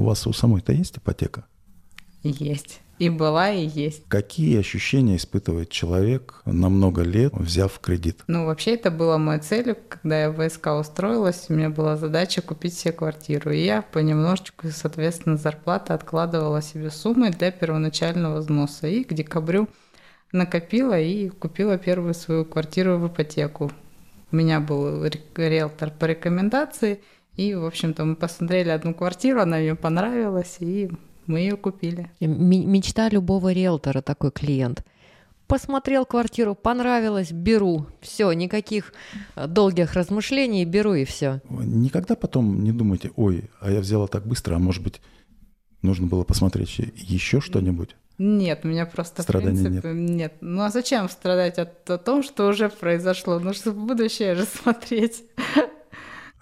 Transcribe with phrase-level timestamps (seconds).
[0.00, 1.44] У вас у самой-то есть ипотека?
[2.22, 2.80] Есть.
[2.98, 4.08] И была, и есть.
[4.08, 8.22] Какие ощущения испытывает человек на много лет, взяв кредит?
[8.26, 9.76] Ну, вообще, это было моей целью.
[9.90, 13.50] Когда я в ВСК устроилась, у меня была задача купить себе квартиру.
[13.50, 18.86] И я понемножечку, соответственно, зарплата откладывала себе суммы для первоначального взноса.
[18.86, 19.68] И к декабрю
[20.32, 23.70] накопила и купила первую свою квартиру в ипотеку.
[24.32, 27.02] У меня был риэлтор по рекомендации,
[27.40, 30.90] и, в общем-то, мы посмотрели одну квартиру, она мне понравилась, и
[31.26, 32.10] мы ее купили.
[32.20, 34.84] Мечта любого риэлтора такой клиент.
[35.46, 37.86] Посмотрел квартиру, понравилось, беру.
[38.02, 38.92] Все, никаких
[39.36, 41.40] э, долгих размышлений, беру и все.
[41.48, 45.00] Никогда потом не думайте, ой, а я взяла так быстро, а может быть,
[45.82, 47.96] нужно было посмотреть еще что-нибудь?
[48.18, 50.10] Нет, у меня просто Страданий в принципе нет.
[50.10, 50.34] нет.
[50.42, 53.38] Ну а зачем страдать от о том, что уже произошло?
[53.40, 55.24] Нужно в будущее же смотреть.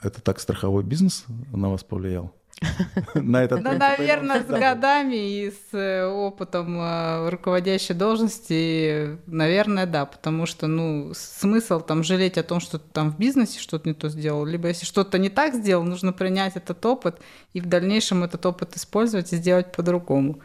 [0.03, 2.33] Это так страховой бизнес на вас повлиял?
[3.15, 10.07] На этот Ну, наверное, с годами и с э, опытом э, руководящей должности, наверное, да,
[10.07, 13.95] потому что, ну, смысл там жалеть о том, что ты там в бизнесе что-то не
[13.95, 17.21] то сделал, либо если что-то не так сделал, нужно принять этот опыт
[17.53, 20.41] и в дальнейшем этот опыт использовать и сделать по-другому.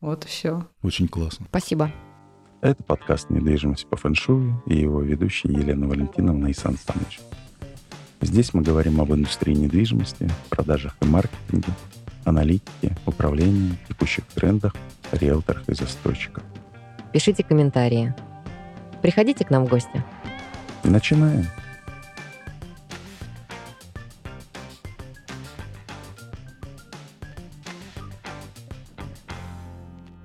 [0.00, 0.66] Вот и все.
[0.82, 1.46] Очень классно.
[1.48, 1.92] Спасибо.
[2.60, 6.76] Это подкаст «Недвижимость по фэншую» и его ведущий Елена Валентиновна и Сан.
[8.22, 11.72] Здесь мы говорим об индустрии недвижимости, продажах и маркетинге,
[12.24, 14.74] аналитике, управлении, текущих трендах,
[15.10, 16.44] риэлторах и застройщиках.
[17.12, 18.14] Пишите комментарии.
[19.00, 20.04] Приходите к нам в гости.
[20.84, 21.46] Начинаем.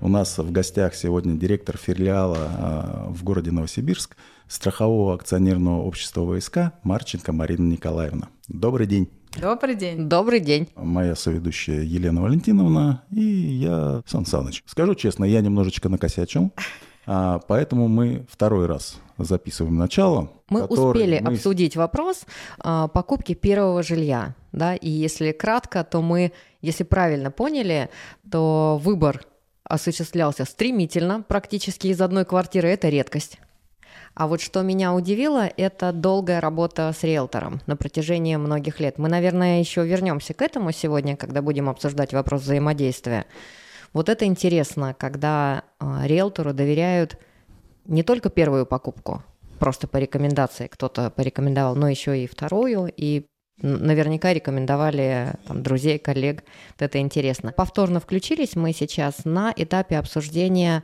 [0.01, 4.15] У нас в гостях сегодня директор филиала а, в городе Новосибирск
[4.55, 8.29] страхового акционерного общества ВСК Марченко Марина Николаевна.
[8.47, 9.09] Добрый день.
[9.39, 10.07] Добрый день.
[10.07, 10.69] Добрый день.
[10.75, 14.63] Моя соведущая Елена Валентиновна и я Сан Саныч.
[14.65, 16.51] Скажу честно, я немножечко накосячил,
[17.05, 20.31] а, поэтому мы второй раз записываем начало.
[20.49, 21.33] Мы успели мы...
[21.33, 22.23] обсудить вопрос
[22.59, 24.35] а, покупки первого жилья.
[24.53, 24.75] Да?
[24.75, 27.89] И если кратко, то мы, если правильно поняли,
[28.31, 29.21] то выбор
[29.65, 33.39] осуществлялся стремительно, практически из одной квартиры, это редкость.
[34.13, 38.97] А вот что меня удивило, это долгая работа с риэлтором на протяжении многих лет.
[38.97, 43.25] Мы, наверное, еще вернемся к этому сегодня, когда будем обсуждать вопрос взаимодействия.
[43.93, 47.17] Вот это интересно, когда э, риэлтору доверяют
[47.85, 49.23] не только первую покупку,
[49.59, 53.25] просто по рекомендации кто-то порекомендовал, но еще и вторую, и
[53.61, 56.43] Наверняка рекомендовали там, друзей, коллег.
[56.71, 57.53] Вот это интересно.
[57.53, 60.83] Повторно включились мы сейчас на этапе обсуждения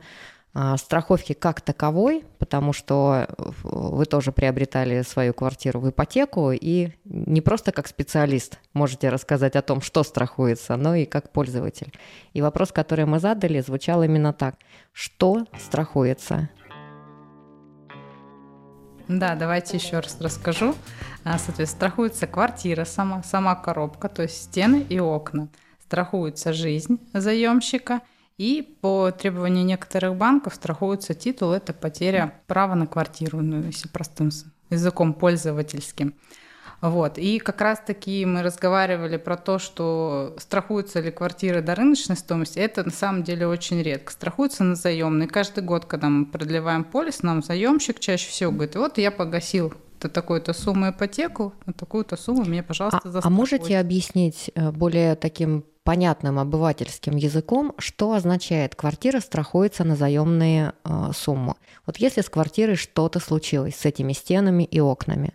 [0.76, 3.26] страховки как таковой, потому что
[3.62, 9.62] вы тоже приобретали свою квартиру в ипотеку и не просто как специалист можете рассказать о
[9.62, 11.92] том, что страхуется, но и как пользователь.
[12.34, 14.56] И вопрос, который мы задали, звучал именно так.
[14.92, 16.50] Что страхуется?
[19.08, 20.74] Да, давайте еще раз расскажу.
[21.24, 25.48] А, соответственно, страхуется квартира сама, сама коробка, то есть стены и окна.
[25.80, 28.00] Страхуется жизнь заемщика
[28.42, 34.30] и по требованию некоторых банков страхуется титул, это потеря права на квартиру, ну, если простым
[34.68, 36.14] языком пользовательским.
[36.80, 37.18] Вот.
[37.18, 42.58] И как раз-таки мы разговаривали про то, что страхуются ли квартиры до рыночной стоимости.
[42.58, 44.10] Это на самом деле очень редко.
[44.10, 45.28] Страхуются на заемные.
[45.28, 50.52] Каждый год, когда мы продлеваем полис, нам заемщик чаще всего говорит, вот я погасил такую-то
[50.52, 56.38] сумму ипотеку, на такую-то сумму мне, пожалуйста, а, а можете объяснить э, более таким понятным
[56.38, 61.54] обывательским языком, что означает квартира страхуется на заемные э, суммы?
[61.86, 65.34] Вот если с квартирой что-то случилось с этими стенами и окнами,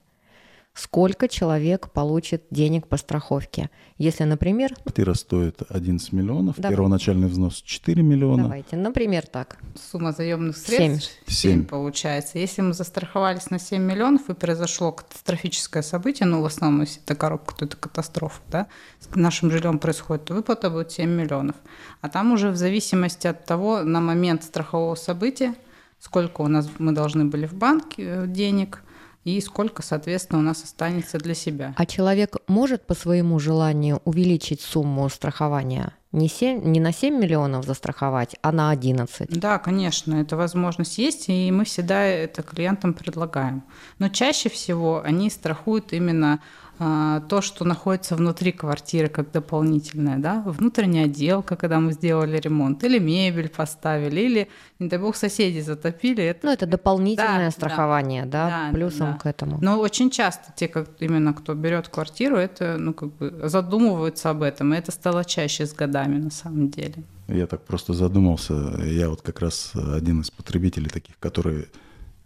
[0.77, 3.69] сколько человек получит денег по страховке.
[3.97, 4.75] Если, например...
[4.75, 6.71] Квартира стоит 11 миллионов, Давай.
[6.71, 8.43] первоначальный взнос 4 миллиона.
[8.43, 9.57] Давайте, например, так.
[9.91, 11.51] Сумма заемных средств 7.
[11.51, 12.37] 7 получается.
[12.37, 17.15] Если мы застраховались на 7 миллионов и произошло катастрофическое событие, ну, в основном, если это
[17.15, 18.67] коробка, то это катастрофа, да,
[18.99, 21.55] с нашим жильем происходит, то выплата будет 7 миллионов.
[22.01, 25.55] А там уже в зависимости от того, на момент страхового события,
[25.99, 28.83] сколько у нас мы должны были в банке э, денег–
[29.27, 31.73] и сколько, соответственно, у нас останется для себя.
[31.75, 35.91] А человек может по своему желанию увеличить сумму страхования?
[36.13, 39.37] Не, 7, не на 7 миллионов застраховать, а на 11?
[39.37, 43.63] Да, конечно, эта возможность есть, и мы всегда это клиентам предлагаем.
[43.99, 46.39] Но чаще всего они страхуют именно
[46.77, 52.99] то, что находится внутри квартиры как дополнительное, да, внутренняя отделка, когда мы сделали ремонт, или
[52.99, 54.47] мебель поставили, или,
[54.77, 56.23] не дай бог, соседи затопили.
[56.23, 56.45] Это...
[56.45, 59.17] Ну, это дополнительное да, страхование, да, да, да плюсом да.
[59.17, 59.57] к этому.
[59.61, 64.43] Но очень часто те, как именно кто берет квартиру, это, ну, как бы задумываются об
[64.43, 67.03] этом, и это стало чаще с годами на самом деле.
[67.27, 68.53] Я так просто задумался,
[68.83, 71.67] я вот как раз один из потребителей таких, которые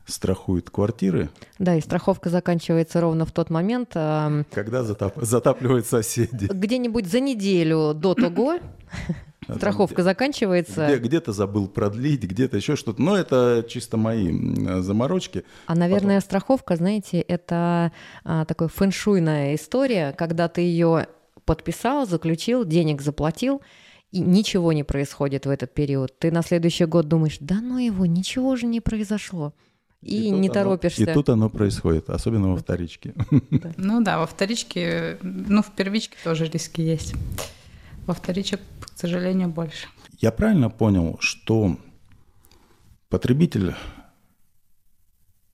[0.06, 1.30] страхует квартиры.
[1.60, 3.90] Да, и страховка заканчивается ровно в тот момент.
[3.90, 5.14] Когда затап...
[5.18, 6.48] затапливают соседи.
[6.52, 8.60] Где-нибудь за неделю до того
[9.48, 10.98] а страховка заканчивается.
[10.98, 13.02] Где, то забыл продлить, где-то еще что-то.
[13.02, 14.32] Но это чисто мои
[14.82, 15.44] заморочки.
[15.68, 16.28] А, наверное, Потом...
[16.28, 17.92] страховка, знаете, это
[18.24, 21.08] а, такая фэншуйная история, когда ты ее
[21.46, 23.62] подписал, заключил, денег заплатил,
[24.12, 26.18] и ничего не происходит в этот период.
[26.20, 29.54] Ты на следующий год думаешь, да ну его, ничего же не произошло
[30.02, 31.04] и, и не торопишься.
[31.04, 33.14] И тут оно происходит, особенно во вторичке.
[33.78, 37.14] Ну да, во вторичке, ну в первичке тоже риски есть.
[38.06, 39.88] Во вторичек, к сожалению, больше.
[40.20, 41.78] Я правильно понял, что
[43.10, 43.76] потребитель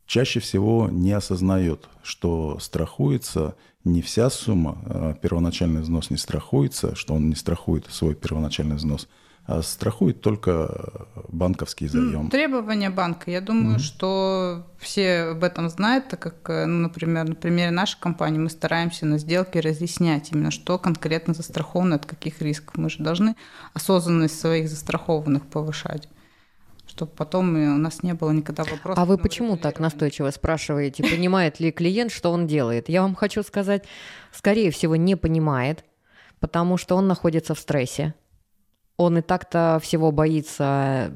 [0.05, 7.13] чаще всего не осознает, что страхуется не вся сумма, а первоначальный взнос не страхуется, что
[7.13, 9.07] он не страхует свой первоначальный взнос–
[9.61, 12.29] страхует только банковский заем.
[12.29, 13.31] Требования банка.
[13.31, 13.81] Я думаю, mm-hmm.
[13.81, 18.49] что все об этом знают, так как, э, ну, например, на примере нашей компании мы
[18.49, 22.77] стараемся на сделке разъяснять именно, что конкретно застраховано, от каких рисков.
[22.77, 23.35] Мы же должны
[23.73, 26.09] осознанность своих застрахованных повышать
[26.89, 28.97] чтобы потом у нас не было никогда вопросов.
[28.97, 32.89] А вы почему так настойчиво спрашиваете, понимает ли клиент, что он делает?
[32.89, 33.85] Я вам хочу сказать,
[34.31, 35.83] скорее всего, не понимает,
[36.39, 38.15] потому что он находится в стрессе
[38.97, 41.13] он и так-то всего боится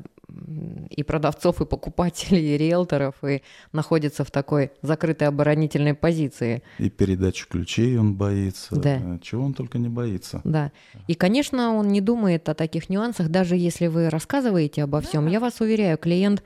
[0.90, 3.42] и продавцов, и покупателей, и риэлторов, и
[3.74, 6.64] находится в такой закрытой оборонительной позиции.
[6.78, 8.76] И передачу ключей он боится.
[8.76, 9.20] Да.
[9.22, 10.42] Чего он только не боится.
[10.44, 10.72] Да.
[11.08, 15.28] И, конечно, он не думает о таких нюансах, даже если вы рассказываете обо всем.
[15.28, 16.44] Я вас уверяю, клиент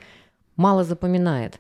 [0.55, 1.59] мало запоминает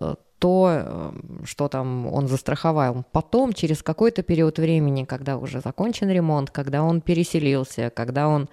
[0.00, 1.12] э, то, э,
[1.44, 3.04] что там он застраховал.
[3.12, 8.48] Потом, через какой-то период времени, когда уже закончен ремонт, когда он переселился, когда он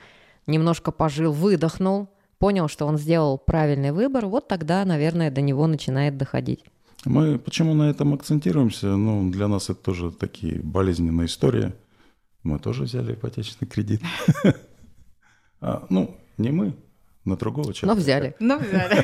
[0.50, 6.18] немножко пожил, выдохнул, понял, что он сделал правильный выбор, вот тогда, наверное, до него начинает
[6.18, 6.64] доходить.
[7.06, 8.88] Мы почему на этом акцентируемся?
[8.96, 11.74] Ну, для нас это тоже такие болезненные истории.
[12.44, 14.02] Мы тоже взяли ипотечный кредит.
[15.62, 16.74] А, ну, не мы,
[17.26, 17.88] на другого человека.
[17.88, 18.34] Но взяли.
[18.40, 19.04] Но взяли.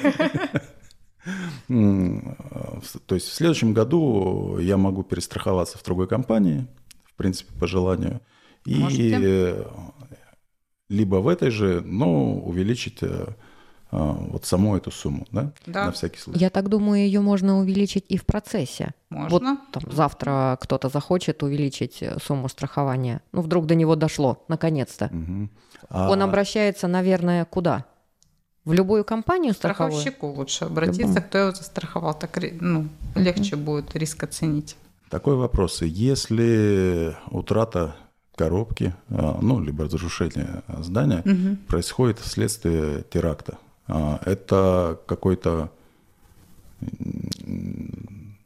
[3.08, 6.66] То есть в следующем году я могу перестраховаться в другой компании,
[7.04, 8.22] в принципе, по желанию.
[8.66, 9.68] И Можете?
[10.90, 13.28] Либо в этой же, но увеличить э,
[13.92, 15.52] а, вот саму эту сумму, да?
[15.66, 15.86] Да.
[15.86, 16.40] На всякий случай.
[16.40, 18.94] Я так думаю, ее можно увеличить и в процессе.
[19.10, 19.58] Можно.
[19.72, 23.22] Вот там, завтра кто-то захочет увеличить э, сумму страхования.
[23.32, 25.06] Ну, вдруг до него дошло, наконец-то.
[25.06, 25.50] Угу.
[25.90, 26.10] А...
[26.10, 27.86] Он обращается, наверное, куда?
[28.66, 30.00] В любую компанию страховую?
[30.00, 31.22] Страховщику лучше обратиться, Любому.
[31.22, 32.14] кто его застраховал.
[32.16, 33.66] Так ну, легче угу.
[33.66, 34.76] будет риск оценить.
[35.10, 35.84] Такой вопрос.
[35.84, 37.96] Если утрата
[38.36, 41.58] коробки, а, ну, либо разрушение здания, угу.
[41.68, 43.58] происходит вследствие теракта.
[43.88, 45.72] А, это какой-то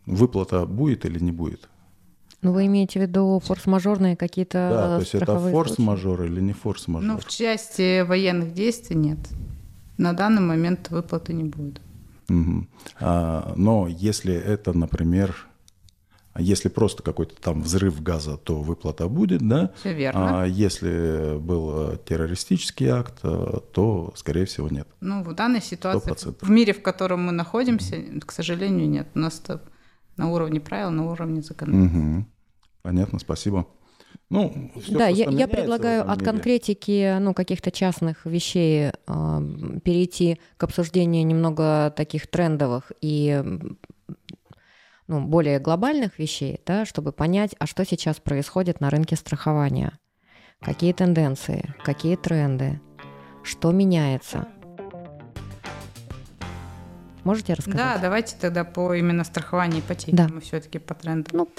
[0.05, 1.69] выплата будет или не будет?
[2.41, 7.07] Ну, вы имеете в виду форс-мажорные какие-то Да, то есть это форс-мажор или не форс-мажор?
[7.07, 9.19] Ну, в части военных действий нет.
[9.97, 11.81] На данный момент выплаты не будет.
[12.29, 12.67] Угу.
[13.01, 15.48] А, но если это, например,
[16.39, 19.71] если просто какой-то там взрыв газа, то выплата будет, да?
[19.79, 20.43] Все верно.
[20.43, 24.87] А если был террористический акт, э, то, скорее всего, нет.
[25.01, 26.37] Ну, в данной ситуации, 100%.
[26.41, 29.07] в мире, в котором мы находимся, к сожалению, нет.
[29.15, 29.61] У нас это
[30.17, 31.99] на уровне правил, на уровне законодательства.
[31.99, 32.25] Угу.
[32.81, 33.67] Понятно, спасибо.
[34.29, 39.41] Ну, да, я, я предлагаю от конкретики ну, каких-то частных вещей э,
[39.83, 43.43] перейти к обсуждению немного таких трендовых и
[45.09, 49.99] ну, более глобальных вещей, да, чтобы понять, а что сейчас происходит на рынке страхования,
[50.61, 52.79] какие тенденции, какие тренды,
[53.43, 54.47] что меняется–
[57.23, 57.77] Можете рассказать?
[57.77, 60.15] Да, давайте тогда по именно страхованию ипотеки.
[60.15, 60.27] Да.
[60.27, 61.29] Мы все-таки по тренду.
[61.33, 61.49] Ну,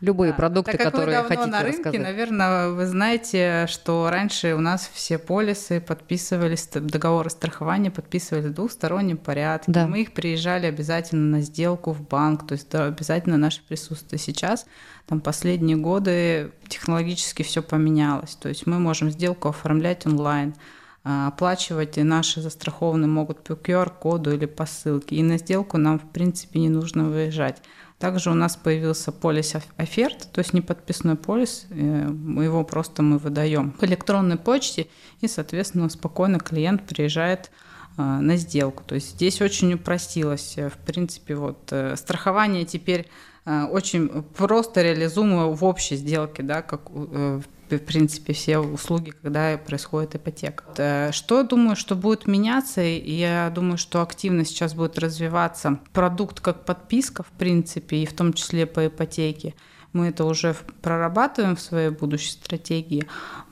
[0.00, 0.36] любые да.
[0.36, 2.00] продукты, так как которые вы давно хотите на рынке, рассказать.
[2.00, 9.18] наверное, вы знаете, что раньше у нас все полисы подписывались, договоры страхования подписывались в двухстороннем
[9.18, 9.70] порядке.
[9.70, 9.86] Да.
[9.86, 14.18] Мы их приезжали обязательно на сделку в банк, то есть да, обязательно наше присутствие.
[14.18, 14.66] Сейчас,
[15.06, 18.34] там последние годы технологически все поменялось.
[18.36, 20.54] То есть мы можем сделку оформлять онлайн
[21.04, 25.16] оплачивать наши застрахованные могут по QR-коду или по ссылке.
[25.16, 27.60] И на сделку нам, в принципе, не нужно выезжать.
[27.98, 33.70] Также у нас появился полис оферт, то есть неподписной полис, э, его просто мы выдаем
[33.70, 34.88] по электронной почте,
[35.20, 37.52] и, соответственно, спокойно клиент приезжает
[37.96, 38.82] а, на сделку.
[38.84, 40.56] То есть здесь очень упростилось.
[40.56, 43.06] В принципе, вот э, страхование теперь
[43.44, 46.90] э, очень просто реализуемо в общей сделке, да, как
[47.78, 51.10] в принципе, все услуги, когда происходит ипотека.
[51.12, 52.80] Что думаю, что будет меняться?
[52.80, 58.32] Я думаю, что активно сейчас будет развиваться продукт как подписка, в принципе, и в том
[58.32, 59.54] числе по ипотеке.
[59.92, 63.06] Мы это уже прорабатываем в своей будущей стратегии,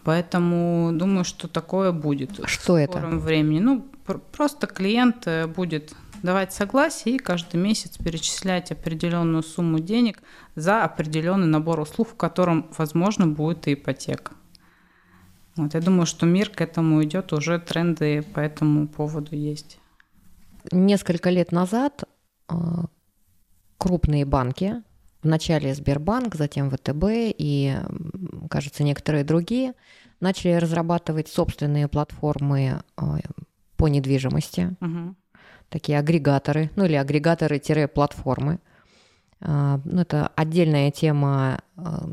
[0.04, 2.40] поэтому думаю, что такое будет.
[2.46, 3.24] Что в скором это?
[3.24, 3.58] времени.
[3.60, 3.86] Ну,
[4.32, 10.22] просто клиент э, будет давать согласие и каждый месяц перечислять определенную сумму денег
[10.54, 14.32] за определенный набор услуг, в котором, возможно, будет и ипотека.
[15.56, 19.78] Вот, я думаю, что мир к этому идет, уже тренды по этому поводу есть.
[20.70, 22.04] Несколько лет назад
[22.48, 22.86] а,
[23.78, 24.82] крупные банки,
[25.22, 27.04] вначале Сбербанк, затем ВТБ
[27.36, 27.76] и,
[28.48, 29.74] кажется, некоторые другие,
[30.20, 33.18] начали разрабатывать собственные платформы а,
[33.76, 34.76] по недвижимости.
[34.80, 35.16] Угу
[35.70, 38.58] такие агрегаторы, ну или агрегаторы-платформы.
[39.40, 42.06] А, ну, это отдельная тема а,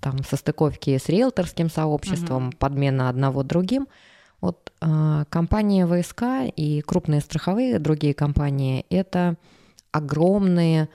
[0.00, 2.56] там состыковки с риэлторским сообществом, угу.
[2.58, 3.86] подмена одного другим.
[4.40, 9.36] Вот а, компания ВСК и крупные страховые другие компании– это
[9.92, 10.88] огромные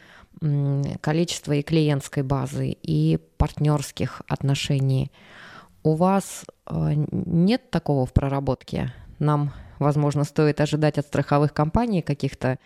[1.01, 5.11] количество и клиентской базы, и партнерских отношений.
[5.83, 8.91] У вас нет такого в проработке?
[9.19, 12.57] Нам возможно, стоит ожидать от страховых компаний каких-то,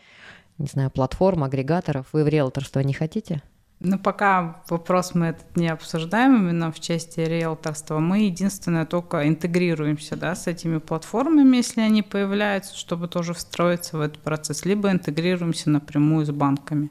[0.58, 2.08] не знаю, платформ, агрегаторов?
[2.14, 3.42] Вы в риэлторство не хотите?
[3.82, 8.00] Ну, пока вопрос мы этот не обсуждаем именно в части риэлторства.
[8.00, 14.02] Мы единственное только интегрируемся да, с этими платформами, если они появляются, чтобы тоже встроиться в
[14.02, 16.90] этот процесс, либо интегрируемся напрямую с банками,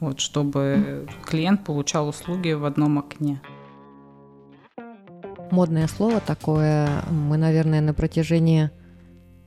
[0.00, 3.40] вот, чтобы клиент получал услуги в одном окне.
[5.50, 7.02] Модное слово такое.
[7.10, 8.70] Мы, наверное, на протяжении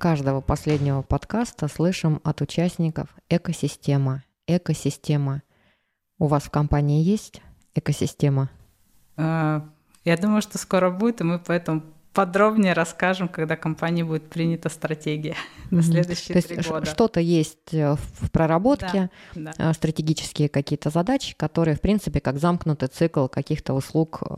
[0.01, 4.23] каждого последнего подкаста слышим от участников экосистема.
[4.47, 5.43] Экосистема.
[6.17, 7.43] У вас в компании есть
[7.75, 8.49] экосистема?
[9.15, 9.63] А,
[10.03, 15.35] я думаю, что скоро будет, и мы поэтому подробнее расскажем, когда компании будет принята стратегия
[15.69, 15.75] mm-hmm.
[15.75, 16.85] на следующие три года.
[16.87, 19.69] Что-то есть э, в проработке, да, да.
[19.69, 24.33] Э, стратегические какие-то задачи, которые, в принципе, как замкнутый цикл каких-то услуг э,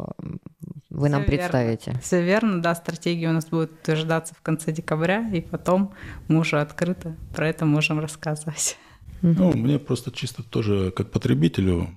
[0.94, 1.86] вы Все нам представите.
[1.88, 2.02] Верно.
[2.02, 5.94] Все верно, да, стратегия у нас будет утверждаться в конце декабря, и потом
[6.28, 8.78] мы уже открыто про это можем рассказывать.
[9.22, 11.90] Ну, мне просто чисто тоже как потребителю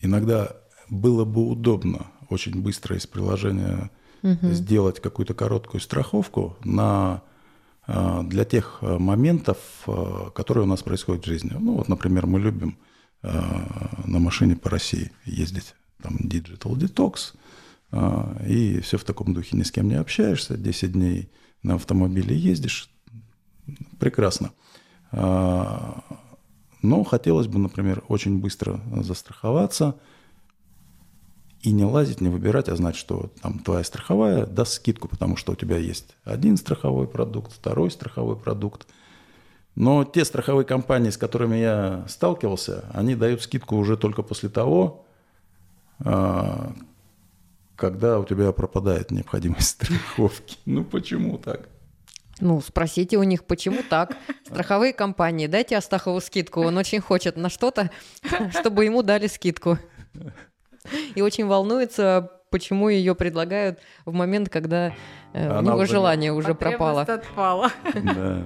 [0.00, 0.56] иногда
[0.90, 3.90] было бы удобно очень быстро из приложения
[4.22, 4.50] угу.
[4.50, 7.22] сделать какую-то короткую страховку на
[7.86, 11.56] а, для тех а, моментов, а, которые у нас происходят в жизни.
[11.58, 12.76] Ну вот, например, мы любим
[13.22, 17.34] на машине по России ездить там Digital Detox,
[17.92, 21.30] а, и все в таком духе, ни с кем не общаешься, 10 дней
[21.62, 22.90] на автомобиле ездишь,
[23.98, 24.52] прекрасно.
[25.12, 26.02] А,
[26.82, 29.96] но хотелось бы, например, очень быстро застраховаться
[31.60, 35.52] и не лазить, не выбирать, а знать, что там твоя страховая даст скидку, потому что
[35.52, 38.88] у тебя есть один страховой продукт, второй страховой продукт.
[39.74, 45.06] Но те страховые компании, с которыми я сталкивался, они дают скидку уже только после того,
[47.76, 50.56] когда у тебя пропадает необходимость страховки.
[50.66, 51.68] Ну почему так?
[52.40, 54.16] Ну, спросите у них, почему так.
[54.46, 56.62] Страховые компании, дайте Астахову скидку.
[56.62, 57.90] Он очень хочет на что-то,
[58.58, 59.78] чтобы ему дали скидку.
[61.14, 64.92] И очень волнуется, почему ее предлагают в момент, когда
[65.32, 67.02] э, у него желание уже пропало.
[67.02, 67.70] отпала.
[67.94, 68.44] Да.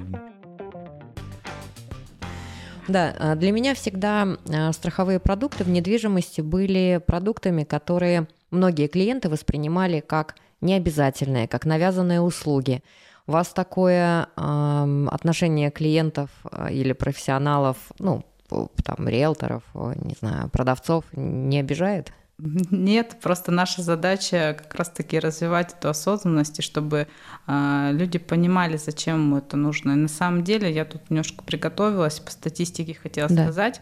[2.89, 9.29] Да, а, для меня всегда а, страховые продукты в недвижимости были продуктами, которые многие клиенты
[9.29, 12.83] воспринимали как необязательные, как навязанные услуги.
[13.27, 16.31] У вас такое э, отношение клиентов
[16.71, 22.13] или профессионалов, ну, там, риэлторов, не знаю, продавцов не обижает?
[22.39, 27.09] Нет, просто наша задача как раз-таки развивать эту осознанность, чтобы
[27.47, 29.93] э, люди понимали, зачем ему это нужно.
[29.93, 33.45] И на самом деле я тут немножко приготовилась, по статистике хотела да.
[33.45, 33.81] сказать.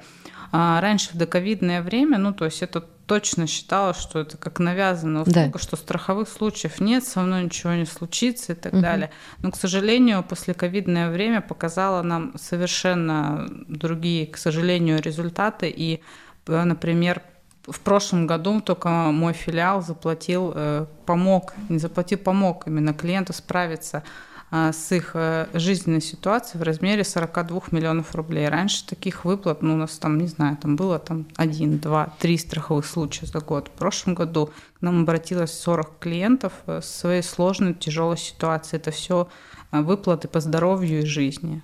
[0.53, 5.23] А, раньше в доковидное время, ну то есть это точно считалось, что это как навязанная
[5.23, 5.59] услуга, да.
[5.59, 8.83] что страховых случаев нет, со мной ничего не случится и так угу.
[8.83, 9.11] далее.
[9.43, 15.69] Но, к сожалению, после ковидное время показало нам совершенно другие, к сожалению, результаты.
[15.69, 16.03] И,
[16.47, 17.21] например,
[17.66, 24.02] в прошлом году только мой филиал заплатил, э, помог, не заплатил, помог именно клиенту справиться
[24.50, 28.49] а, с их э, жизненной ситуацией в размере 42 миллионов рублей.
[28.49, 32.37] Раньше таких выплат, ну, у нас там, не знаю, там было там один, два, три
[32.37, 33.68] страховых случая за год.
[33.68, 38.80] В прошлом году к нам обратилось 40 клиентов э, с своей сложной, тяжелой ситуацией.
[38.80, 39.28] Это все
[39.73, 41.62] выплаты по здоровью и жизни.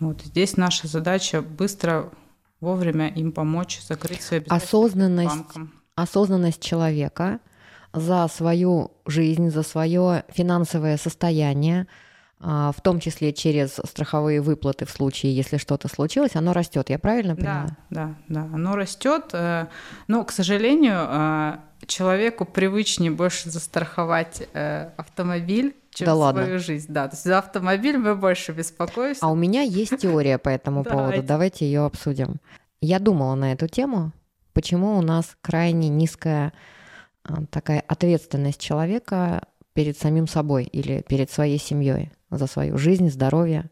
[0.00, 2.10] Вот здесь наша задача быстро
[2.60, 5.72] вовремя им помочь закрыть свои осознанность, банком.
[5.94, 7.40] осознанность человека
[7.92, 11.86] за свою жизнь, за свое финансовое состояние,
[12.38, 16.90] а, в том числе через страховые выплаты в случае, если что-то случилось, оно растет.
[16.90, 17.68] Я правильно понимаю?
[17.90, 18.54] Да, да, да.
[18.54, 19.30] Оно растет.
[19.32, 19.68] Э,
[20.06, 26.58] но, к сожалению, э, человеку привычнее больше застраховать э, автомобиль, чем да свою ладно.
[26.58, 26.92] жизнь.
[26.92, 29.20] Да, то есть за автомобиль мы больше беспокоимся.
[29.24, 31.22] А у меня есть теория по этому поводу.
[31.22, 32.36] Давайте ее обсудим.
[32.82, 34.12] Я думала на эту тему,
[34.52, 36.52] почему у нас крайне низкая
[37.50, 43.70] такая ответственность человека перед самим собой или перед своей семьей за свою жизнь, здоровье.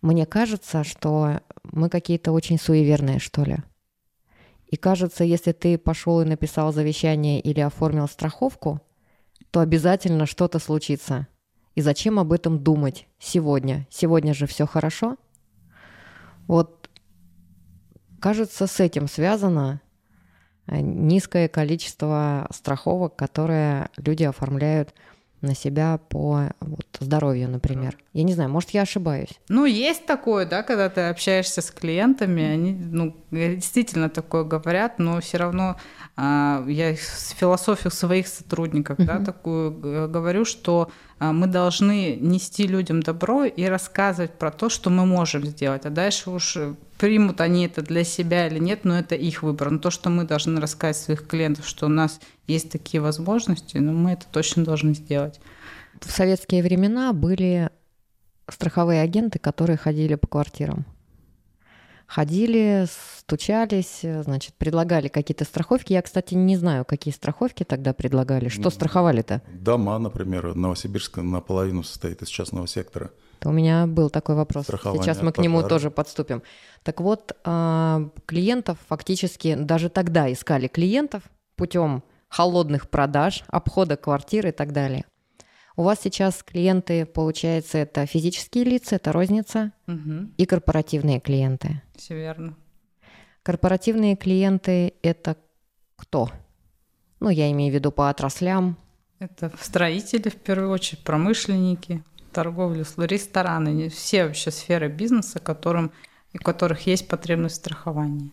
[0.00, 3.58] Мне кажется, что мы какие-то очень суеверные, что ли.
[4.68, 8.80] И кажется, если ты пошел и написал завещание или оформил страховку,
[9.50, 11.26] то обязательно что-то случится.
[11.74, 13.86] И зачем об этом думать сегодня?
[13.90, 15.16] Сегодня же все хорошо.
[16.46, 16.90] Вот,
[18.20, 19.80] кажется, с этим связано
[20.66, 24.94] э, низкое количество страховок, которые люди оформляют
[25.42, 27.98] на себя по вот, здоровью, например.
[28.12, 29.40] Я не знаю, может, я ошибаюсь.
[29.48, 35.20] Ну, есть такое, да, когда ты общаешься с клиентами, они, ну, действительно такое говорят, но
[35.20, 35.76] все равно
[36.16, 39.04] а, я с философию своих сотрудников, uh-huh.
[39.04, 40.90] да, такую говорю, что
[41.30, 46.30] мы должны нести людям добро и рассказывать про то, что мы можем сделать, а дальше
[46.30, 46.56] уж
[46.98, 49.70] примут они это для себя или нет, но это их выбор.
[49.70, 53.92] Но то, что мы должны рассказать своих клиентов, что у нас есть такие возможности, но
[53.92, 55.40] мы это точно должны сделать.
[56.00, 57.70] В советские времена были
[58.48, 60.84] страховые агенты, которые ходили по квартирам.
[62.14, 62.86] Ходили,
[63.20, 65.94] стучались, значит, предлагали какие-то страховки.
[65.94, 68.48] Я, кстати, не знаю, какие страховки тогда предлагали.
[68.48, 69.40] Что страховали-то?
[69.50, 73.12] Дома, например, Новосибирск наполовину состоит из частного сектора.
[73.44, 74.66] У меня был такой вопрос.
[74.66, 75.70] Сейчас мы к нему пожара.
[75.70, 76.42] тоже подступим.
[76.82, 81.22] Так вот, а, клиентов фактически даже тогда искали клиентов
[81.56, 85.06] путем холодных продаж, обхода квартир и так далее.
[85.76, 90.28] У вас сейчас клиенты, получается, это физические лица, это розница угу.
[90.36, 91.80] и корпоративные клиенты.
[91.96, 92.56] Все верно.
[93.42, 95.36] Корпоративные клиенты это
[95.96, 96.30] кто?
[97.20, 98.76] Ну, я имею в виду по отраслям.
[99.18, 105.92] Это строители, в первую очередь, промышленники, торговля, рестораны, все вообще сферы бизнеса, которым,
[106.34, 108.32] у которых есть потребность в страховании.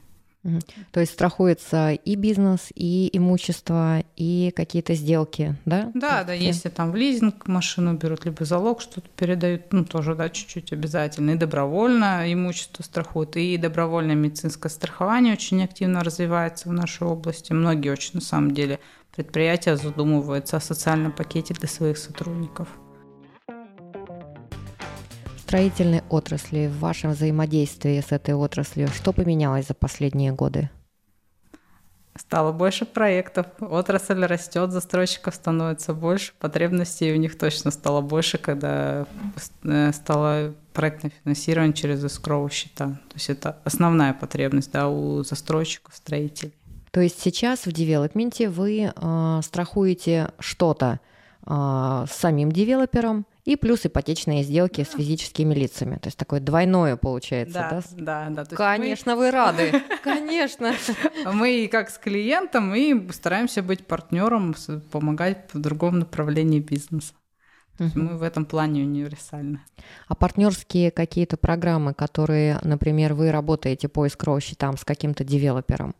[0.92, 5.92] То есть страхуется и бизнес, и имущество, и какие-то сделки, да?
[5.94, 10.30] Да, да, если там в лизинг машину берут, либо залог что-то передают, ну тоже, да,
[10.30, 11.32] чуть-чуть обязательно.
[11.32, 17.52] И добровольно имущество страхуют, и добровольное медицинское страхование очень активно развивается в нашей области.
[17.52, 18.80] Многие очень, на самом деле,
[19.14, 22.70] предприятия задумываются о социальном пакете для своих сотрудников
[25.50, 30.70] строительной отрасли, в вашем взаимодействии с этой отраслью, что поменялось за последние годы?
[32.16, 39.08] Стало больше проектов, отрасль растет, застройщиков становится больше, потребностей у них точно стало больше, когда
[39.64, 42.86] э, стало проектное финансирование через эскроу счета.
[43.10, 46.54] То есть это основная потребность да, у застройщиков, строителей.
[46.92, 51.00] То есть сейчас в девелопменте вы э, страхуете что-то
[51.48, 55.96] э, с самим девелопером и плюс ипотечные сделки с физическими лицами.
[55.96, 57.82] То есть такое двойное получается, да?
[57.98, 58.46] Да, да.
[58.46, 58.56] да.
[58.56, 59.22] Конечно, мы...
[59.22, 59.82] вы рады.
[60.04, 60.76] Конечно.
[61.34, 64.54] Мы как с клиентом и стараемся быть партнером,
[64.92, 67.16] помогать в другом направлении бизнеса.
[67.80, 69.62] Мы в этом плане универсальны.
[70.08, 75.96] А партнерские какие-то программы, которые, например, вы работаете по escrow счетам с каким-то девелопером,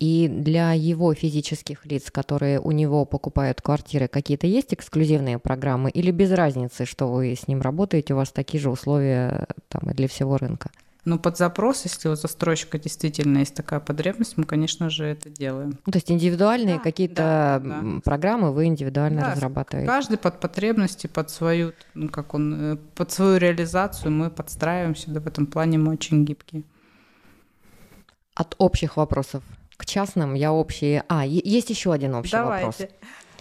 [0.00, 6.10] и для его физических лиц, которые у него покупают квартиры, какие-то есть эксклюзивные программы или
[6.10, 10.08] без разницы, что вы с ним работаете, у вас такие же условия там, и для
[10.08, 10.70] всего рынка?
[11.04, 15.78] Ну, под запрос, если у застройщика действительно есть такая потребность, мы, конечно же, это делаем.
[15.84, 18.00] Ну, то есть индивидуальные да, какие-то да, да.
[18.02, 19.88] программы вы индивидуально да, разрабатываете?
[19.88, 25.20] Каждый под потребности, под свою, ну, как он, э, под свою реализацию мы подстраиваемся, да,
[25.20, 26.64] в этом плане мы очень гибкие.
[28.34, 29.42] От общих вопросов
[29.80, 31.04] к частным я общие...
[31.08, 32.66] А, есть еще один общий Давайте.
[32.66, 32.90] вопрос.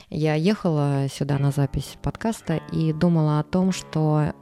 [0.10, 4.34] Я ехала сюда на запись подкаста и думала о том, что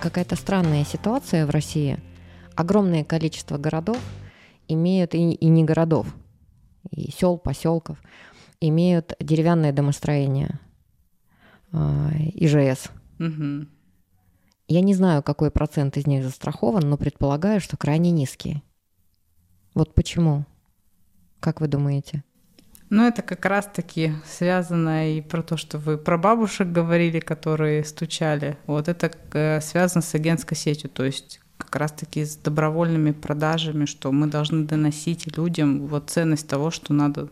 [0.00, 1.98] какая-то странная ситуация в России.
[2.54, 3.98] Огромное количество городов
[4.68, 6.06] имеют и, и не городов,
[6.92, 7.98] и сел, поселков,
[8.60, 10.60] имеют деревянное домостроение,
[11.72, 12.90] а, ИЖС.
[13.18, 13.66] Угу.
[14.68, 18.62] Я не знаю, какой процент из них застрахован, но предполагаю, что крайне низкий.
[19.80, 20.44] Вот почему?
[21.40, 22.22] Как вы думаете?
[22.90, 28.58] Ну, это как раз-таки связано и про то, что вы про бабушек говорили, которые стучали.
[28.66, 34.12] Вот это э, связано с агентской сетью, то есть как раз-таки с добровольными продажами, что
[34.12, 37.30] мы должны доносить людям вот ценность того, что надо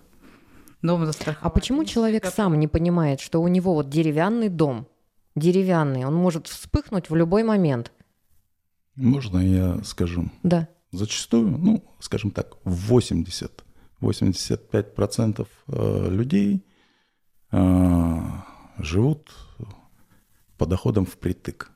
[0.81, 1.45] дом застраховать.
[1.45, 4.87] А почему человек сам не понимает, что у него вот деревянный дом,
[5.37, 7.93] деревянный, он может вспыхнуть в любой момент?
[8.97, 10.31] Можно я скажу?
[10.43, 10.67] Да.
[10.93, 13.65] Зачастую, ну, скажем так, 80
[14.01, 16.65] 85% э, людей
[17.51, 18.19] э,
[18.79, 19.33] живут
[20.57, 21.71] по доходам впритык.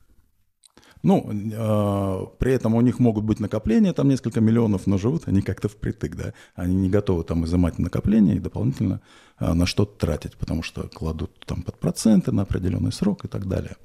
[1.02, 5.42] Ну, э, при этом у них могут быть накопления, там несколько миллионов, но живут они
[5.42, 6.32] как-то впритык, да.
[6.54, 9.00] Они не готовы там изымать накопления и дополнительно
[9.40, 13.76] на что-то тратить, потому что кладут там под проценты на определенный срок и так далее.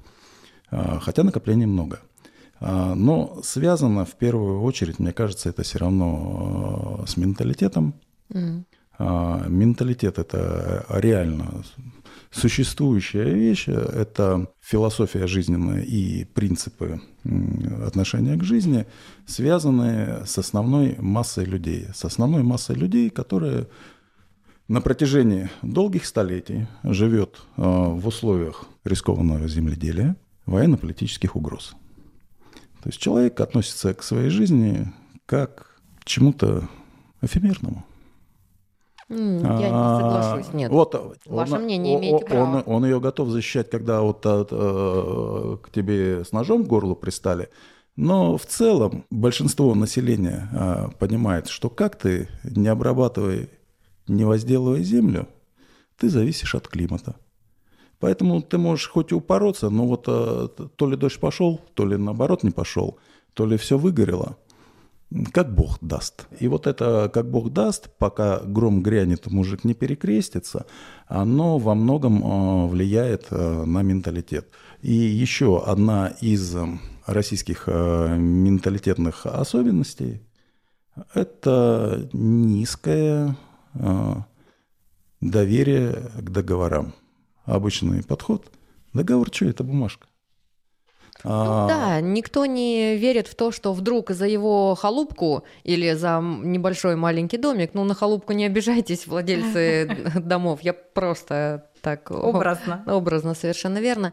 [0.70, 2.00] Хотя накоплений много.
[2.60, 7.94] Э, но связано в первую очередь, мне кажется, это все равно э, с менталитетом,
[8.30, 8.64] Mm.
[8.98, 11.62] А, менталитет это реально
[12.30, 17.00] существующая вещь, это философия жизненная и принципы
[17.86, 18.86] отношения к жизни,
[19.26, 23.68] связанные с основной массой людей, с основной массой людей, которые
[24.66, 31.74] на протяжении долгих столетий живет а, в условиях рискованного земледелия, военно-политических угроз.
[32.82, 34.92] То есть человек относится к своей жизни
[35.26, 36.68] как к чему-то
[37.20, 37.84] эфемерному.
[39.08, 40.70] Я не соглашусь, нет.
[40.70, 42.58] Вот, Ваше он, мнение он, имеете право.
[42.58, 46.94] Он, он ее готов защищать, когда вот от, э, к тебе с ножом к горлу
[46.94, 47.48] пристали.
[47.96, 53.48] Но в целом большинство населения э, понимает, что как ты, не обрабатывая,
[54.06, 55.26] не возделывая землю,
[55.96, 57.16] ты зависишь от климата.
[58.00, 61.96] Поэтому ты можешь хоть и упороться, но вот э, то ли дождь пошел, то ли
[61.96, 62.98] наоборот не пошел,
[63.34, 64.36] то ли все выгорело–
[65.32, 66.26] как Бог даст.
[66.38, 70.66] И вот это «как Бог даст», пока гром грянет, мужик не перекрестится,
[71.06, 74.48] оно во многом э, влияет э, на менталитет.
[74.82, 76.54] И еще одна из
[77.06, 80.20] российских менталитетных особенностей–
[81.14, 83.36] это низкое
[85.20, 86.92] доверие к договорам.
[87.48, 88.44] Обычный подход–
[88.92, 90.06] договор что, это бумажка.
[91.24, 91.66] Ну, а...
[91.66, 97.38] Да, никто не верит в то, что вдруг за его халупку или за небольшой маленький
[97.38, 102.10] домик, ну на халупку не обижайтесь, владельцы домов, я просто так...
[102.10, 102.84] Образно.
[102.86, 104.12] Образно, совершенно верно.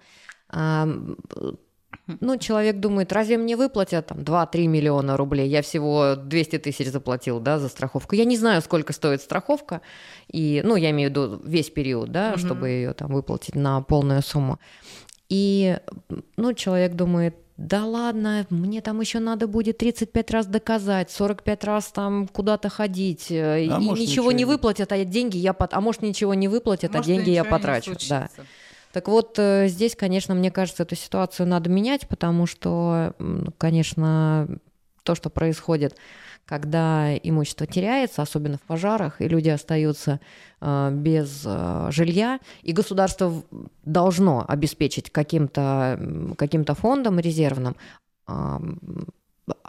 [2.08, 5.50] Ну, человек думает, разве мне выплатят там 2-3 миллиона рублей?
[5.50, 8.15] Я всего 200 тысяч заплатил, да, за страховку.
[8.15, 9.82] Я не знаю, сколько стоит страховка,
[10.28, 12.39] и, ну, я имею в виду весь период, да, угу.
[12.39, 14.60] чтобы ее там выплатить на полную сумму.
[15.30, 15.80] И,
[16.38, 21.86] ну, человек думает, да ладно, мне там еще надо будет 35 раз доказать, 45 раз
[21.86, 25.74] там куда-то ходить, э, а и может, ничего, ничего не выплатят, а деньги я пот...
[25.74, 28.30] а может ничего не выплатят, а может, а деньги я потрачу, да.
[28.96, 33.14] Так вот, э, здесь, конечно, мне кажется, эту ситуацию надо менять, потому что,
[33.58, 34.48] конечно,
[35.04, 35.98] то, что происходит
[36.46, 40.20] когда имущество теряется, особенно в пожарах, и люди остаются
[40.62, 43.44] э, без э, жилья, и государство
[43.84, 46.00] должно обеспечить каким-то
[46.38, 47.76] каким фондом резервным,
[48.28, 48.60] э,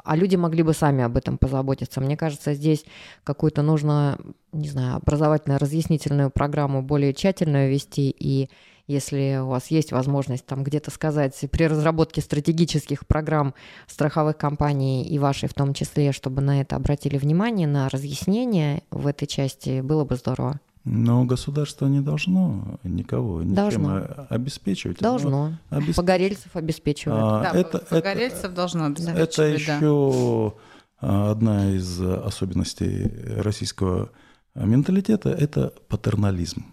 [0.05, 2.01] а люди могли бы сами об этом позаботиться.
[2.01, 2.85] Мне кажется, здесь
[3.25, 4.19] какую-то нужно,
[4.53, 8.51] не знаю, образовательно-разъяснительную программу более тщательную вести и
[8.87, 13.55] если у вас есть возможность там где-то сказать при разработке стратегических программ
[13.87, 19.07] страховых компаний и вашей в том числе, чтобы на это обратили внимание, на разъяснение в
[19.07, 20.61] этой части, было бы здорово.
[20.85, 24.27] Но государство не должно никого ничем должно.
[24.31, 24.99] обеспечивать.
[25.01, 25.59] Должно.
[25.69, 25.97] Обесп...
[25.97, 27.21] Погорельцев обеспечивают.
[27.21, 29.19] А, да, это, погорельцев это, должно обеспечивать.
[29.19, 30.55] Это еще
[31.01, 31.31] да.
[31.33, 34.11] одна из особенностей российского
[34.55, 36.65] менталитета– это патернализм.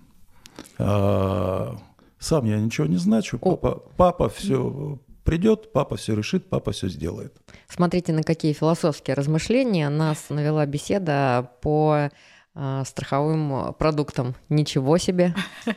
[0.77, 1.75] А,
[2.23, 7.35] сам я ничего не значу, папа, папа все придет, папа все решит, папа все сделает.
[7.67, 12.09] Смотрите, на какие философские размышления нас навела беседа по
[12.55, 14.35] э, страховым продуктам.
[14.49, 15.35] Ничего себе.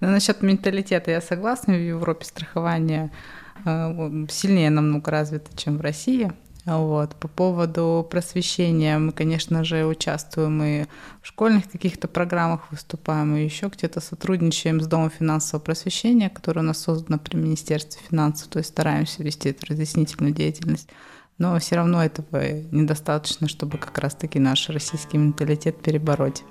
[0.00, 1.74] Ну, насчет менталитета я согласна.
[1.74, 3.10] В Европе страхование
[3.64, 6.32] э, сильнее намного развито, чем в России.
[6.76, 7.14] Вот.
[7.16, 10.84] По поводу просвещения мы, конечно же, участвуем и
[11.22, 16.66] в школьных каких-то программах выступаем, и еще где-то сотрудничаем с Домом финансового просвещения, который у
[16.66, 20.90] нас создан при Министерстве финансов, то есть стараемся вести эту разъяснительную деятельность.
[21.38, 26.42] Но все равно этого недостаточно, чтобы как раз-таки наш российский менталитет перебороть.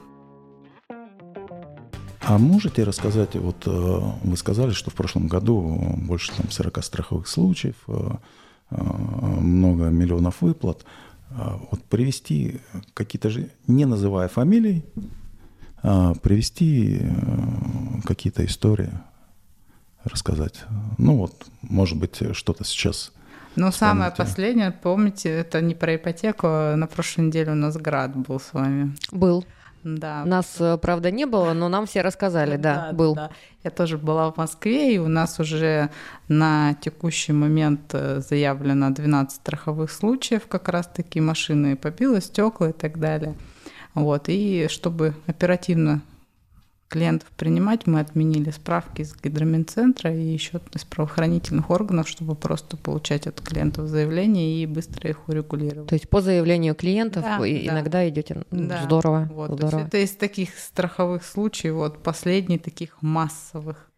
[2.21, 7.27] А можете рассказать, вот э, вы сказали, что в прошлом году больше там, 40 страховых
[7.27, 8.15] случаев, э,
[8.69, 10.86] много миллионов выплат.
[11.30, 12.62] Вот привести
[12.93, 14.86] какие-то же, не называя фамилий,
[15.84, 17.01] а привести
[18.06, 18.91] какие-то истории,
[20.03, 20.63] рассказать.
[20.97, 23.12] Ну вот, может быть, что-то сейчас
[23.56, 28.15] ну, самое последнее, помните, это не про ипотеку, а на прошлой неделе у нас град
[28.15, 28.95] был с вами.
[29.12, 29.45] Был.
[29.84, 30.26] Да.
[30.26, 33.16] Нас, э, правда, не было, но нам все рассказали, да, да был.
[33.16, 33.30] Да.
[33.63, 35.90] Я тоже была в Москве, и у нас уже
[36.28, 43.00] на текущий момент э, заявлено 12 страховых случаев, как раз-таки машины побило, стекла и так
[43.00, 43.36] далее.
[43.94, 46.02] Вот, и чтобы оперативно
[46.88, 53.28] клиентов принимать, мы отменили справки из гидроминцентра и еще из правоохранительных органов, чтобы просто получать
[53.28, 55.89] от клиентов заявления и быстро их урегулировать.
[55.89, 57.73] То есть по заявлению клиентов да, вы да.
[57.73, 58.43] иногда идете.
[58.52, 58.84] Да.
[58.84, 59.30] Здорово.
[59.32, 59.82] Вот, здорово.
[59.82, 63.89] это из таких страховых случаев, вот последний таких массовых.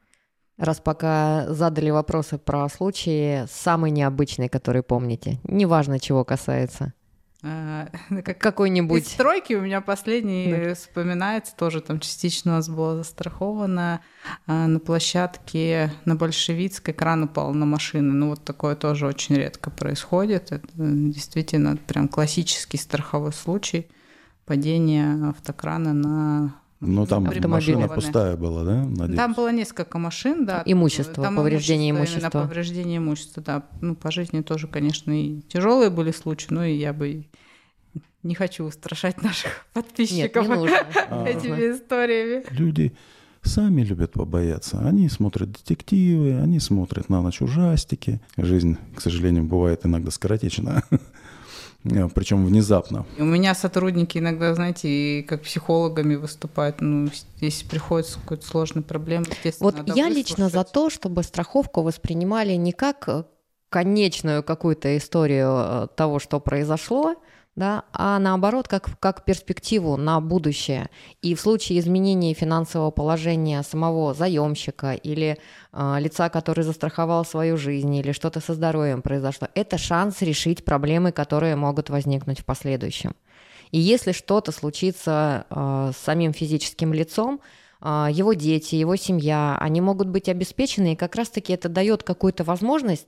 [0.58, 6.94] Раз пока задали вопросы про случаи, самый необычный, который помните, неважно чего касается.
[8.24, 9.04] Как какой-нибудь...
[9.04, 10.76] Из стройки у меня последний да.
[10.76, 14.02] вспоминается, тоже там частично у нас было застраховано
[14.46, 18.12] а, на площадке на Большевицкой кран упал на машины.
[18.12, 20.52] Ну вот такое тоже очень редко происходит.
[20.52, 23.88] Это действительно прям классический страховой случай
[24.46, 28.86] падения автокрана на ну, там машина пустая была, да?
[28.86, 29.18] Надеюсь?
[29.18, 30.64] Там было несколько машин, да.
[30.66, 32.20] Имущество, там повреждение имущества.
[32.20, 33.68] Именно повреждение имущества, да.
[33.82, 37.26] Ну, по жизни тоже, конечно, и тяжелые были случаи, но и я бы
[38.24, 40.76] не хочу устрашать наших подписчиков Нет, не нужно.
[41.28, 42.44] этими историями.
[42.52, 42.94] Люди
[43.42, 44.80] сами любят побояться.
[44.80, 48.22] Они смотрят детективы, они смотрят на ночь ужастики.
[48.38, 50.84] Жизнь, к сожалению, бывает иногда скоротечна.
[51.86, 53.06] Э, причем внезапно.
[53.18, 56.82] У меня сотрудники иногда, знаете, как психологами выступают.
[56.82, 59.28] Ну, если приходится какой-то сложной проблемой,
[59.60, 60.16] Вот я выслушать.
[60.16, 63.24] лично за то, чтобы страховку воспринимали не как э,
[63.70, 67.16] конечную какую-то историю э, того, что произошло,
[67.56, 70.90] да, а наоборот, как, как перспективу на будущее.
[71.22, 75.38] И в случае изменения финансового положения самого заемщика или
[75.74, 81.12] э, лица, который застраховал свою жизнь, или что-то со здоровьем произошло, это шанс решить проблемы,
[81.12, 83.16] которые могут возникнуть в последующем.
[83.72, 87.42] И если что-то случится э, с самим физическим лицом,
[87.82, 92.44] а, его дети, его семья, они могут быть обеспечены, и как раз-таки это дает какую-то
[92.44, 93.08] возможность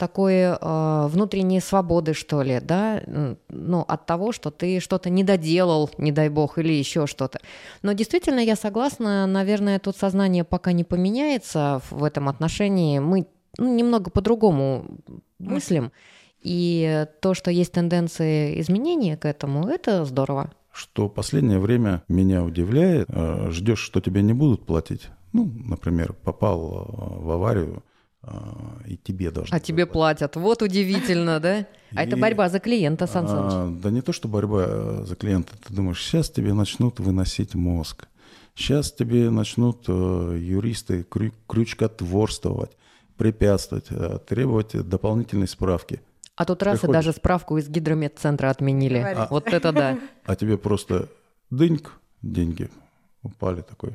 [0.00, 3.02] такой э, внутренней свободы, что ли, да,
[3.48, 7.38] ну, от того, что ты что-то не доделал, не дай бог, или еще что-то.
[7.82, 12.98] Но действительно, я согласна, наверное, тут сознание пока не поменяется в этом отношении.
[12.98, 13.26] Мы
[13.58, 14.86] ну, немного по-другому
[15.38, 15.92] мыслим.
[16.40, 20.50] И то, что есть тенденции изменения к этому, это здорово.
[20.72, 25.08] Что последнее время меня удивляет, э, ждешь, что тебе не будут платить.
[25.32, 27.82] Ну, например, попал э, в аварию,
[28.86, 29.54] и тебе должны.
[29.54, 30.36] А тебе платят.
[30.36, 31.66] Вот удивительно, да?
[31.94, 35.54] А это борьба за клиента, Сан а, Да не то, что борьба э, за клиента.
[35.66, 38.08] Ты думаешь, сейчас тебе начнут выносить мозг.
[38.54, 41.04] Сейчас тебе начнут э, юристы
[41.48, 42.76] крючкотворствовать,
[43.16, 46.00] препятствовать, э, требовать дополнительной справки.
[46.36, 46.90] А тут раз Приходишь.
[46.90, 48.98] и даже справку из гидрометцентра отменили.
[48.98, 49.98] А, вот это да.
[50.24, 51.08] А тебе просто
[51.50, 51.90] дыньк,
[52.22, 52.70] деньги
[53.22, 53.94] упали такой.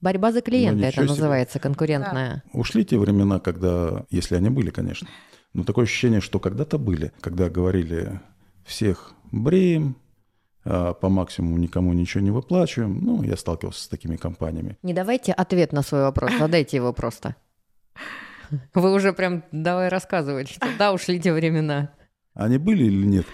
[0.00, 1.62] Борьба за клиента ну, это называется, себе.
[1.62, 2.42] конкурентная.
[2.44, 2.58] Да.
[2.58, 5.08] Ушли те времена, когда, если они были, конечно,
[5.52, 8.20] но такое ощущение, что когда-то были, когда говорили
[8.64, 9.96] всех бреем,
[10.64, 12.98] а по максимуму никому ничего не выплачиваем.
[13.02, 14.76] Ну, я сталкивался с такими компаниями.
[14.82, 17.36] Не давайте ответ на свой вопрос, задайте его просто.
[18.74, 21.92] Вы уже прям давай рассказывать, что да, ушли те времена.
[22.34, 23.26] Они были или нет?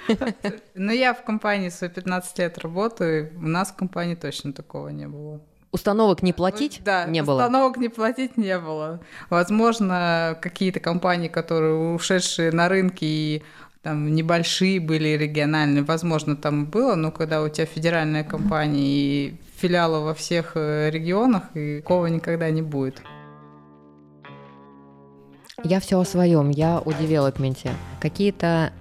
[0.74, 5.06] Ну, я в компании свои 15 лет работаю, у нас в компании точно такого не
[5.08, 5.42] было.
[5.72, 7.36] Установок не платить да, не было?
[7.36, 9.00] установок не платить не было.
[9.30, 13.42] Возможно, какие-то компании, которые ушедшие на рынки и
[13.82, 20.00] там небольшие были региональные, возможно, там было, но когда у тебя федеральная компания и филиалы
[20.00, 23.00] во всех э, регионах, и такого никогда не будет.
[25.62, 27.70] Я все о своем, я о девелопменте.
[28.00, 28.72] Какие-то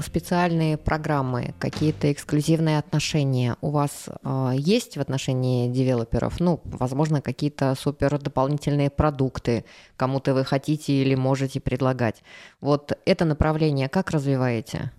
[0.00, 6.40] специальные программы, какие-то эксклюзивные отношения у вас э, есть в отношении девелоперов?
[6.40, 9.64] Ну, возможно, какие-то супер дополнительные продукты
[9.96, 12.22] кому-то вы хотите или можете предлагать.
[12.60, 14.92] Вот это направление как развиваете?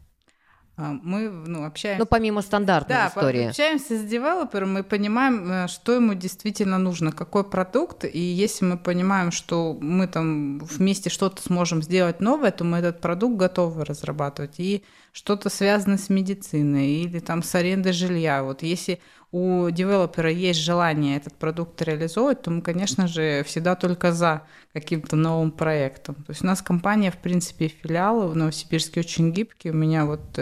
[0.75, 1.99] А, мы ну, общаемся...
[1.99, 3.49] Ну, помимо стандартной да, истории.
[3.49, 8.77] общаемся с девелопером, мы понимаем, э, что ему действительно нужно, какой продукт, и если мы
[8.77, 14.59] понимаем, что мы там вместе что-то сможем сделать новое, то мы этот продукт готовы разрабатывать.
[14.59, 18.43] И что-то связано с медициной или там с арендой жилья.
[18.43, 18.99] Вот если
[19.33, 24.43] у девелопера есть желание этот продукт реализовывать, то мы, конечно же, всегда только за
[24.73, 26.13] каким-то новым проектом.
[26.13, 29.73] То есть у нас компания, в принципе, филиалы в Новосибирске очень гибкие.
[29.73, 30.39] У меня вот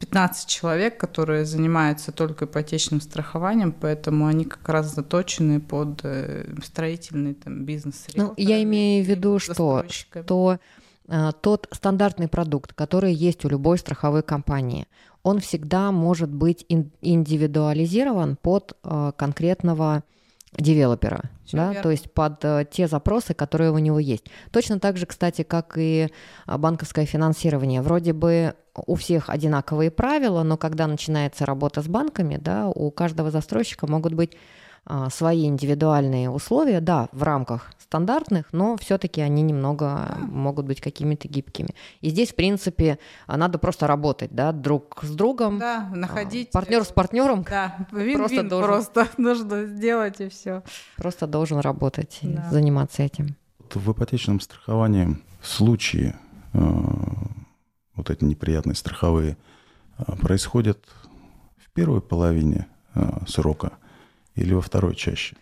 [0.00, 6.44] 15 э, человек, которые занимаются только ипотечным страхованием, поэтому они как раз заточены под э,
[6.64, 8.04] строительный там, бизнес.
[8.16, 10.58] Ну, я имею в виду, что, что
[11.06, 14.88] э, тот стандартный продукт, который есть у любой страховой компании,
[15.22, 18.76] он всегда может быть индивидуализирован под
[19.16, 20.02] конкретного
[20.56, 24.24] девелопера, да, то есть под э, те запросы, которые у него есть.
[24.50, 26.08] Точно так же, кстати, как и
[26.46, 27.82] а, банковское финансирование.
[27.82, 33.30] Вроде бы у всех одинаковые правила, но когда начинается работа с банками, да, у каждого
[33.30, 34.36] застройщика могут быть
[35.10, 41.70] свои индивидуальные условия, да, в рамках стандартных, но все-таки они немного могут быть какими-то гибкими.
[42.02, 45.58] И здесь, в принципе, надо просто работать, да, друг с другом.
[45.58, 46.50] Да, находить.
[46.50, 47.44] Партнер с партнером.
[47.44, 50.62] Да, просто, должен, просто нужно сделать и все.
[50.96, 52.46] Просто должен работать, да.
[52.50, 53.36] заниматься этим.
[53.72, 56.18] В ипотечном страховании в случае
[56.52, 56.58] э,
[57.94, 59.38] вот эти неприятные страховые
[59.96, 60.78] э, происходят
[61.56, 63.72] в первой половине э, срока–
[64.38, 65.36] или во второй чаще?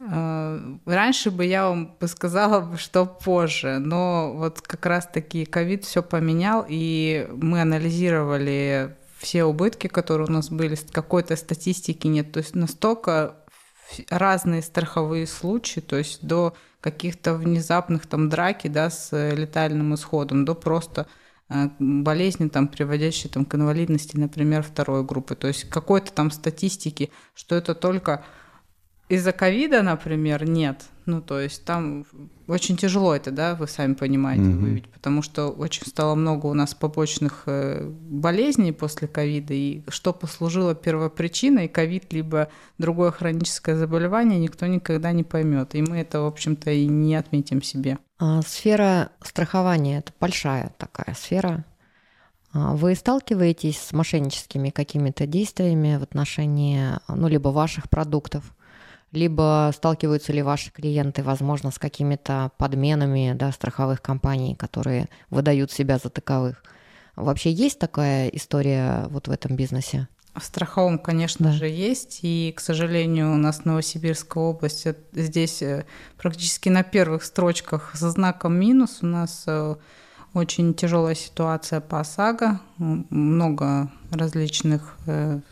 [0.00, 6.02] А, раньше бы я вам бы сказала, что позже, но вот как раз-таки ковид все
[6.02, 12.54] поменял, и мы анализировали все убытки, которые у нас были, какой-то статистики нет, то есть
[12.54, 13.36] настолько
[14.10, 20.54] разные страховые случаи, то есть до каких-то внезапных там драки, да, с летальным исходом, до
[20.54, 21.27] просто Э,
[21.78, 25.34] болезни, там, приводящие там, к инвалидности, например, второй группы.
[25.34, 28.24] То есть какой-то там статистики, что это только
[29.08, 30.84] из-за ковида, например, нет.
[31.08, 32.04] Ну, то есть там
[32.46, 34.58] очень тяжело это, да, вы сами понимаете, mm-hmm.
[34.58, 40.12] выявить, потому что очень стало много у нас побочных э, болезней после ковида, и что
[40.12, 45.74] послужило первопричиной, ковид либо другое хроническое заболевание, никто никогда не поймет.
[45.74, 47.96] И мы это, в общем-то, и не отметим себе.
[48.18, 51.64] А, сфера страхования– это большая такая сфера.
[52.52, 58.54] А, вы сталкиваетесь с мошенническими какими-то действиями в отношении, ну, либо ваших продуктов,
[59.12, 65.98] либо сталкиваются ли ваши клиенты, возможно, с какими-то подменами да, страховых компаний, которые выдают себя
[65.98, 66.62] за таковых.
[67.16, 70.08] Вообще есть такая история вот в этом бизнесе?
[70.34, 71.52] В страховом, конечно да.
[71.52, 72.20] же, есть.
[72.22, 75.84] И, к сожалению, у нас Новосибирская область э, здесь э,
[76.16, 78.98] практически на первых строчках со знаком минус.
[79.02, 79.74] У нас э,
[80.34, 82.60] очень тяжелая ситуация по ОСАГО.
[82.76, 84.96] Много различных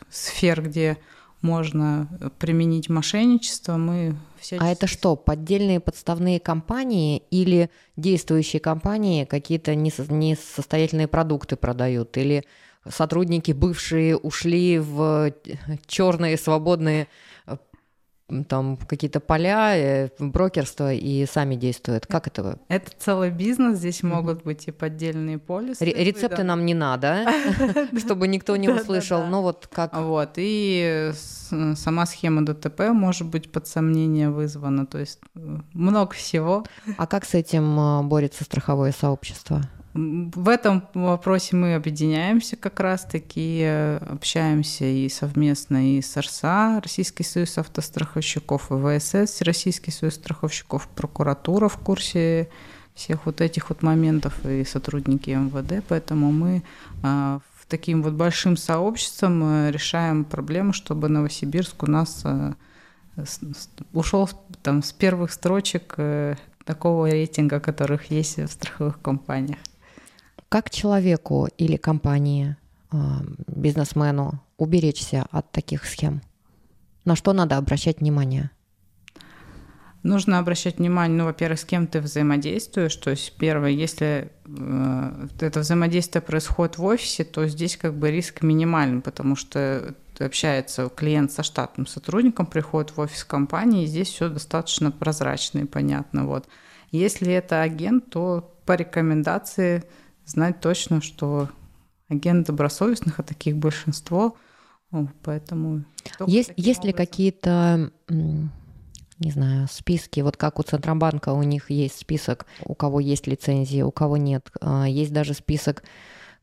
[0.08, 0.98] сфер, где
[1.46, 3.76] можно применить мошенничество.
[3.76, 4.66] Мы всячески...
[4.66, 12.16] А это что, поддельные подставные компании или действующие компании какие-то несостоятельные продукты продают?
[12.16, 12.44] Или
[12.88, 15.32] сотрудники бывшие ушли в
[15.86, 17.06] черные свободные
[18.48, 22.06] там какие-то поля, э, брокерство и сами действуют.
[22.06, 22.58] Как это?
[22.68, 25.84] Это целый бизнес, здесь могут быть и поддельные полисы.
[25.84, 27.26] Рецепты нам не надо,
[27.98, 29.96] чтобы никто не услышал, но вот как...
[29.96, 31.12] Вот, и
[31.76, 36.64] сама схема ДТП может быть под сомнение вызвана, то есть э, много всего.
[36.96, 39.62] А как с этим э, борется страховое сообщество?
[39.96, 43.64] В этом вопросе мы объединяемся как раз-таки,
[44.10, 51.68] общаемся и совместно и с РСА, Российский союз автостраховщиков, и ВСС, Российский союз страховщиков, прокуратура
[51.68, 52.50] в курсе
[52.94, 56.62] всех вот этих вот моментов и сотрудники МВД, поэтому мы
[57.02, 62.52] а, в таким вот большим сообществом э, решаем проблему, чтобы Новосибирск у нас э,
[63.92, 64.28] ушел
[64.62, 69.58] там с первых строчек э, такого рейтинга, которых есть в страховых компаниях.
[70.48, 72.56] Как человеку или компании,
[72.90, 76.22] а, бизнесмену уберечься от таких схем?
[77.04, 78.50] На что надо обращать внимание?
[80.02, 82.94] Нужно обращать внимание, ну, во-первых, с кем ты взаимодействуешь.
[82.94, 88.42] То есть, первое, если э, это взаимодействие происходит в офисе, то здесь как бы риск
[88.42, 94.28] минимален, потому что общается клиент со штатным сотрудником, приходит в офис компании, и здесь все
[94.28, 96.24] достаточно прозрачно и понятно.
[96.24, 96.46] Вот.
[96.92, 99.82] Если это агент, то по рекомендации
[100.26, 101.48] знать точно, что
[102.08, 104.36] агент добросовестных, а таких большинство,
[105.22, 105.84] поэтому...
[106.26, 112.46] Есть, есть ли какие-то, не знаю, списки, вот как у Центробанка у них есть список,
[112.64, 115.82] у кого есть лицензии, у кого нет, а, есть даже список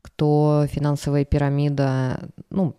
[0.04, 2.76] кто финансовая пирамида, ну,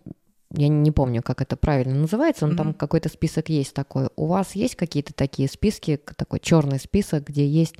[0.52, 2.56] я не помню, как это правильно называется, но mm-hmm.
[2.56, 4.10] там какой-то список есть такой.
[4.14, 7.74] У вас есть какие-то такие списки, такой черный список, где есть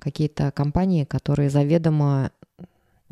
[0.00, 2.32] какие-то компании, которые заведомо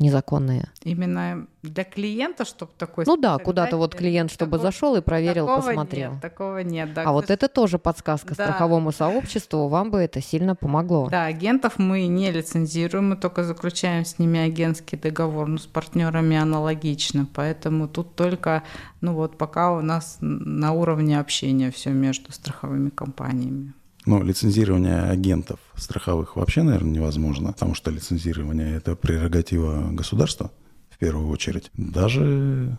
[0.01, 0.69] незаконные.
[0.83, 3.05] Именно для клиента, чтобы такой...
[3.05, 6.11] Ну да, куда-то вот клиент, чтобы такого, зашел и проверил, такого посмотрел.
[6.13, 6.93] Нет, такого нет.
[6.93, 8.45] Да, а вот это тоже подсказка да.
[8.45, 11.07] страховому сообществу, вам бы это сильно помогло.
[11.09, 16.35] Да, агентов мы не лицензируем, мы только заключаем с ними агентский договор, ну, с партнерами
[16.35, 18.63] аналогично, поэтому тут только,
[19.01, 23.73] ну вот пока у нас на уровне общения все между страховыми компаниями.
[24.05, 30.51] Но лицензирование агентов страховых вообще, наверное, невозможно, потому что лицензирование– это прерогатива государства
[30.89, 31.69] в первую очередь.
[31.75, 32.77] Даже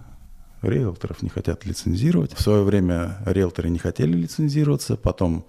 [0.63, 2.33] риэлторов не хотят лицензировать.
[2.33, 5.45] В свое время риэлторы не хотели лицензироваться, потом,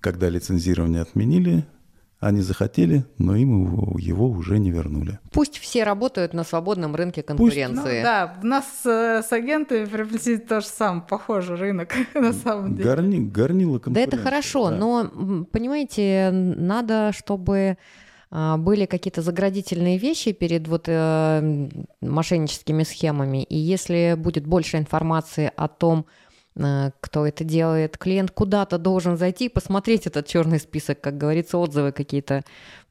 [0.00, 1.64] когда лицензирование отменили,
[2.20, 5.20] они захотели, но им его, его уже не вернули.
[5.32, 7.74] Пусть все работают на свободном рынке конкуренции.
[7.76, 12.32] Пусть, ну, да, у нас э, с агентами приблизительно то же самое, похожий рынок на
[12.32, 12.88] самом деле.
[12.88, 14.76] Горни, горнило Да это хорошо, да.
[14.76, 17.78] но, понимаете, надо, чтобы
[18.30, 21.68] а, были какие-то заградительные вещи перед вот э,
[22.00, 26.04] мошенническими схемами, и если будет больше информации о том,
[27.00, 27.98] кто это делает.
[27.98, 32.42] Клиент куда-то должен зайти, посмотреть этот черный список, как говорится, отзывы какие-то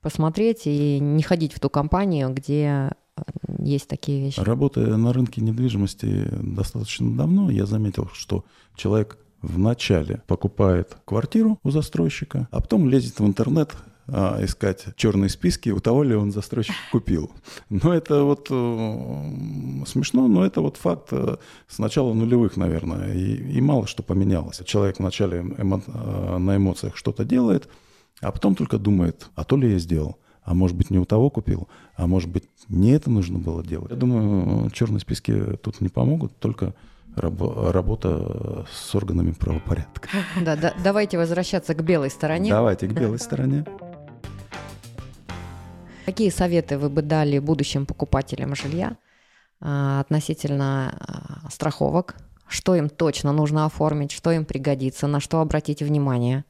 [0.01, 3.22] посмотреть и не ходить в ту компанию, где э,
[3.59, 4.39] есть такие вещи.
[4.39, 8.45] Работая на рынке недвижимости достаточно давно, я заметил, что
[8.76, 13.72] человек вначале покупает квартиру у застройщика, а потом лезет в интернет,
[14.10, 17.30] а, искать черные списки, у того ли он застройщик купил.
[17.70, 21.36] Но это вот э, смешно, но это вот факт э,
[21.68, 24.62] с начала нулевых, наверное, и, и мало что поменялось.
[24.66, 27.68] Человек вначале эмо, э, на эмоциях что-то делает,
[28.22, 30.18] а потом только думает, а то ли я сделал.
[30.41, 33.91] А может быть, не у того купил, а может быть, не это нужно было делать.
[33.91, 36.74] Я думаю, черные списки тут не помогут, только
[37.14, 40.08] работа с органами правопорядка.
[40.39, 42.49] Да, да, давайте возвращаться к белой стороне.
[42.49, 43.66] Давайте к белой стороне.
[46.08, 48.95] Какие советы вы бы дали будущим покупателям жилья
[49.60, 52.16] а, относительно а, страховок?
[52.47, 56.45] Что им точно нужно оформить, что им пригодится, на что обратить внимание?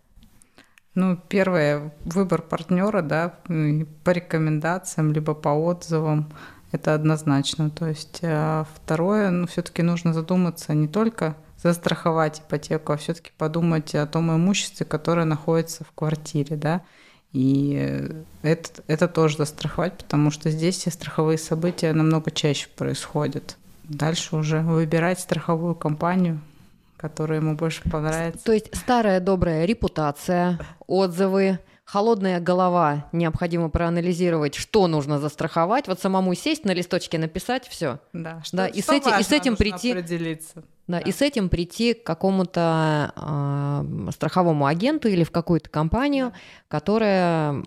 [0.94, 6.32] Ну, первое, выбор партнера, да, по рекомендациям, либо по отзывам,
[6.72, 7.72] это однозначно.
[7.72, 13.96] То есть а второе, ну, все-таки нужно задуматься не только застраховать ипотеку, а все-таки подумать
[13.96, 16.84] о том имуществе, которое находится в квартире, да,
[17.38, 23.58] и это, это тоже застраховать, потому что здесь все страховые события намного чаще происходят.
[23.84, 26.42] Дальше уже выбирать страховую компанию,
[26.98, 28.44] которая ему больше понравится.
[28.44, 30.58] То есть старая добрая репутация,
[30.88, 38.00] отзывы, холодная голова, необходимо проанализировать, что нужно застраховать, вот самому сесть на листочке написать все.
[38.12, 39.94] Да, что, да, и, что с эти, и с этим прийти.
[39.94, 40.64] Определиться.
[40.88, 46.34] Да, да, и с этим прийти к какому-то э, страховому агенту или в какую-то компанию,
[46.68, 47.64] которая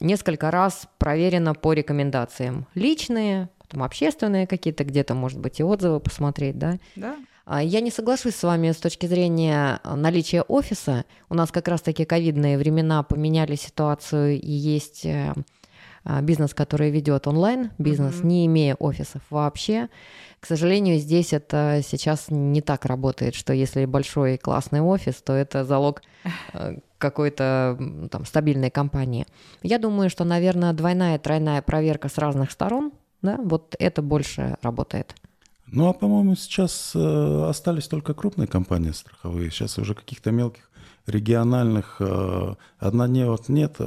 [0.00, 2.66] несколько раз проверена по рекомендациям.
[2.74, 6.78] Личные, потом общественные какие-то, где-то, может быть, и отзывы посмотреть, да?
[6.96, 7.16] Да.
[7.44, 11.04] А, я не соглашусь с вами с точки зрения а, наличия офиса.
[11.28, 15.34] У нас как раз-таки ковидные времена поменяли ситуацию, и есть э,
[16.04, 18.26] а, бизнес, который ведет онлайн бизнес, mm-hmm.
[18.26, 19.88] не имея офисов вообще.
[20.40, 25.64] К сожалению, здесь это сейчас не так работает, что если большой классный офис, то это
[25.64, 26.02] залог
[26.52, 27.78] э, какой-то
[28.10, 29.26] там стабильной компании.
[29.62, 35.14] Я думаю, что, наверное, двойная, тройная проверка с разных сторон, да, вот это больше работает.
[35.72, 39.50] Ну, а, по-моему, сейчас э, остались только крупные компании страховые.
[39.50, 40.70] Сейчас уже каких-то мелких
[41.06, 43.78] региональных э, однодневок нет.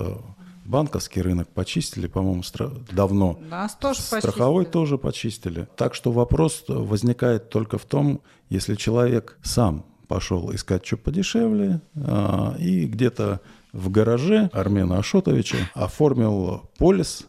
[0.66, 2.72] Банковский рынок почистили, по-моему, стра...
[2.92, 3.40] давно.
[3.50, 4.74] Нас тоже Страховой почистили.
[4.74, 5.68] тоже почистили.
[5.76, 8.20] Так что вопрос возникает только в том,
[8.50, 13.42] если человек сам пошел искать что подешевле, э, и где-то
[13.74, 17.28] в гараже Армена Ашотовича оформил полис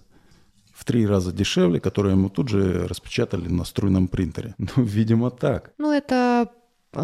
[0.77, 4.55] в три раза дешевле, которые ему тут же распечатали на струйном принтере.
[4.77, 5.73] Ну, видимо, так.
[5.79, 6.51] Ну, это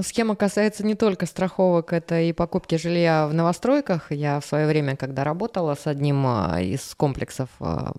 [0.02, 4.10] Схема касается не только страховок, это и покупки жилья в новостройках.
[4.10, 7.92] Я в свое время, когда работала с одним а, из комплексов а,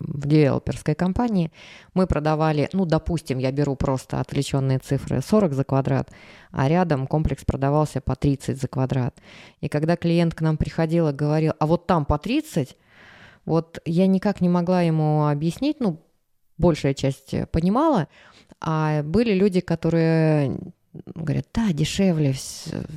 [0.00, 1.52] в девелоперской компании,
[1.94, 6.10] мы продавали, ну, допустим, я беру просто отвлеченные цифры, 40 за квадрат,
[6.50, 9.16] а рядом комплекс продавался по 30 за квадрат.
[9.60, 12.76] И когда клиент к нам приходил и говорил, а вот там по 30,
[13.46, 16.02] вот я никак не могла ему объяснить, ну,
[16.58, 18.08] большая часть понимала,
[18.60, 20.58] а были люди, которые
[21.14, 22.34] говорят, да, дешевле,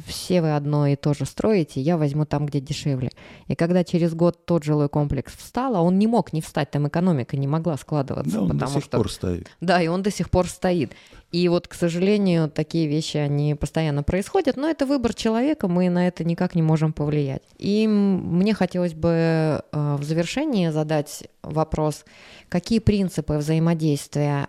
[0.05, 3.09] все вы одно и то же строите, я возьму там, где дешевле.
[3.47, 6.87] И когда через год тот жилой комплекс встал, а он не мог не встать, там
[6.87, 8.31] экономика не могла складываться.
[8.31, 8.97] Да, он потому до сих что...
[8.97, 9.49] пор стоит.
[9.61, 10.93] Да, и он до сих пор стоит.
[11.31, 16.07] И вот, к сожалению, такие вещи, они постоянно происходят, но это выбор человека, мы на
[16.07, 17.43] это никак не можем повлиять.
[17.57, 19.09] И мне хотелось бы
[19.71, 22.05] э, в завершении задать вопрос,
[22.49, 24.47] какие принципы взаимодействия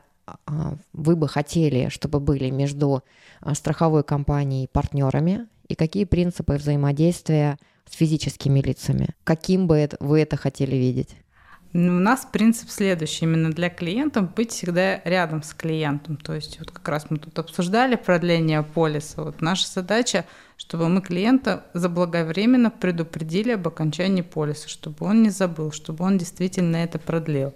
[0.92, 3.02] вы бы хотели, чтобы были между
[3.40, 7.58] а, страховой компанией и партнерами, и какие принципы взаимодействия
[7.88, 9.10] с физическими лицами?
[9.24, 11.16] Каким бы вы это хотели видеть?
[11.72, 13.26] Ну, у нас принцип следующий.
[13.26, 16.16] Именно для клиентов быть всегда рядом с клиентом.
[16.16, 19.22] То есть вот как раз мы тут обсуждали продление полиса.
[19.22, 20.24] Вот наша задача,
[20.56, 26.76] чтобы мы клиента заблаговременно предупредили об окончании полиса, чтобы он не забыл, чтобы он действительно
[26.76, 27.54] это продлил.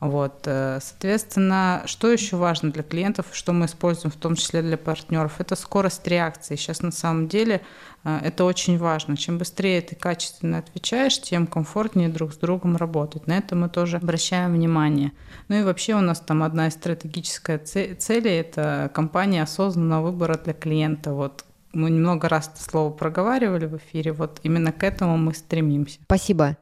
[0.00, 4.78] Вот, э, соответственно, что еще важно для клиентов, что мы используем в том числе для
[4.78, 6.54] партнеров, это скорость реакции.
[6.54, 7.62] Сейчас на самом деле
[8.04, 9.16] э, это очень важно.
[9.16, 13.26] Чем быстрее ты качественно отвечаешь, тем комфортнее друг с другом работать.
[13.26, 15.10] На это мы тоже обращаем внимание.
[15.48, 20.52] Ну и вообще у нас там одна из стратегических целей– это компания осознанного выбора для
[20.52, 21.12] клиента.
[21.12, 25.98] Вот мы немного раз это слово проговаривали в эфире, вот именно к этому мы стремимся.
[26.04, 26.56] Спасибо.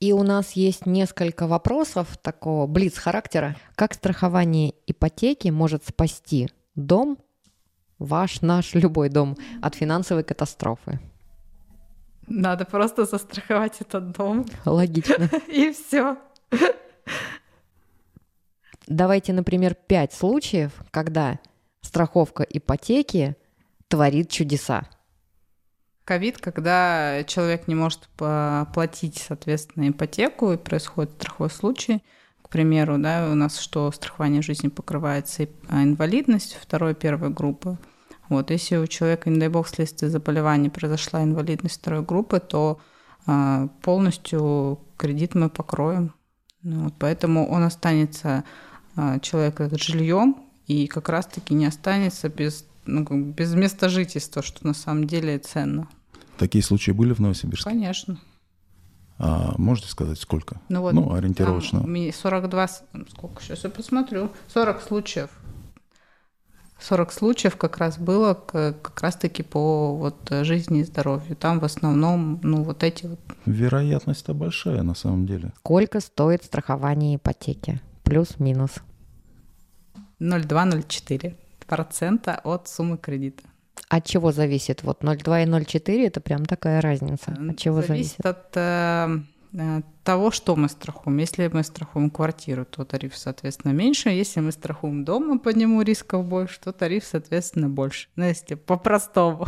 [0.00, 3.56] И у нас есть несколько вопросов такого блиц-характера.
[3.74, 7.18] Как страхование ипотеки может спасти дом,
[7.98, 10.98] ваш, наш, любой дом, от финансовой катастрофы?
[12.26, 14.46] Надо просто застраховать этот дом.
[14.64, 15.28] Логично.
[15.48, 16.16] И все.
[18.86, 21.38] Давайте, например, пять случаев, когда
[21.82, 23.36] страховка ипотеки
[23.88, 24.88] творит чудеса
[26.04, 32.02] ковид, когда человек не может платить, соответственно, ипотеку, и происходит страховой случай,
[32.42, 37.78] к примеру, да, у нас что страхование жизни покрывается а, инвалидность второй, первой группы.
[38.28, 42.80] Вот, если у человека, не дай бог, вследствие заболевания произошла инвалидность второй группы, то
[43.26, 46.12] а, полностью кредит мы покроем.
[46.62, 48.42] Ну вот, поэтому он останется,
[48.96, 50.36] а, человек этот, жильем,
[50.66, 55.88] и как раз-таки не останется без, ну, без места жительства, что на самом деле ценно.
[56.38, 57.70] Такие случаи были в Новосибирске?
[57.70, 58.18] Конечно.
[59.18, 60.60] А можете сказать, сколько?
[60.70, 61.80] Ну, вот, ну ориентировочно.
[61.80, 62.68] Там 42,
[63.10, 65.30] сколько, сейчас я посмотрю, 40 случаев.
[66.80, 71.36] 40 случаев как раз было как раз-таки по вот жизни и здоровью.
[71.36, 73.20] Там в основном, ну, вот эти вот...
[73.44, 75.52] Вероятность-то большая на самом деле.
[75.58, 77.80] Сколько стоит страхование ипотеки?
[78.02, 78.70] Плюс-минус.
[80.20, 81.34] 0,2-0,4
[81.70, 83.44] процента от суммы кредита.
[83.88, 84.82] От чего зависит?
[84.82, 87.36] Вот 0,2 и 0,4 это прям такая разница.
[87.50, 88.16] От чего зависит?
[88.18, 89.18] Зависит от э,
[89.52, 91.18] э, того, что мы страхуем.
[91.18, 94.08] Если мы страхуем квартиру, то тариф, соответственно, меньше.
[94.08, 98.08] Если мы страхуем дом, мы подниму рисков больше, то тариф, соответственно, больше.
[98.16, 99.46] Ну, если по-простому.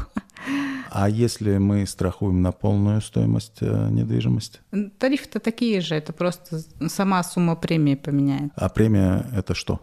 [0.90, 4.60] А если мы страхуем на полную стоимость э, недвижимости?
[4.98, 8.52] Тарифы-то такие же, это просто сама сумма премии поменяет.
[8.54, 9.80] А премия это что?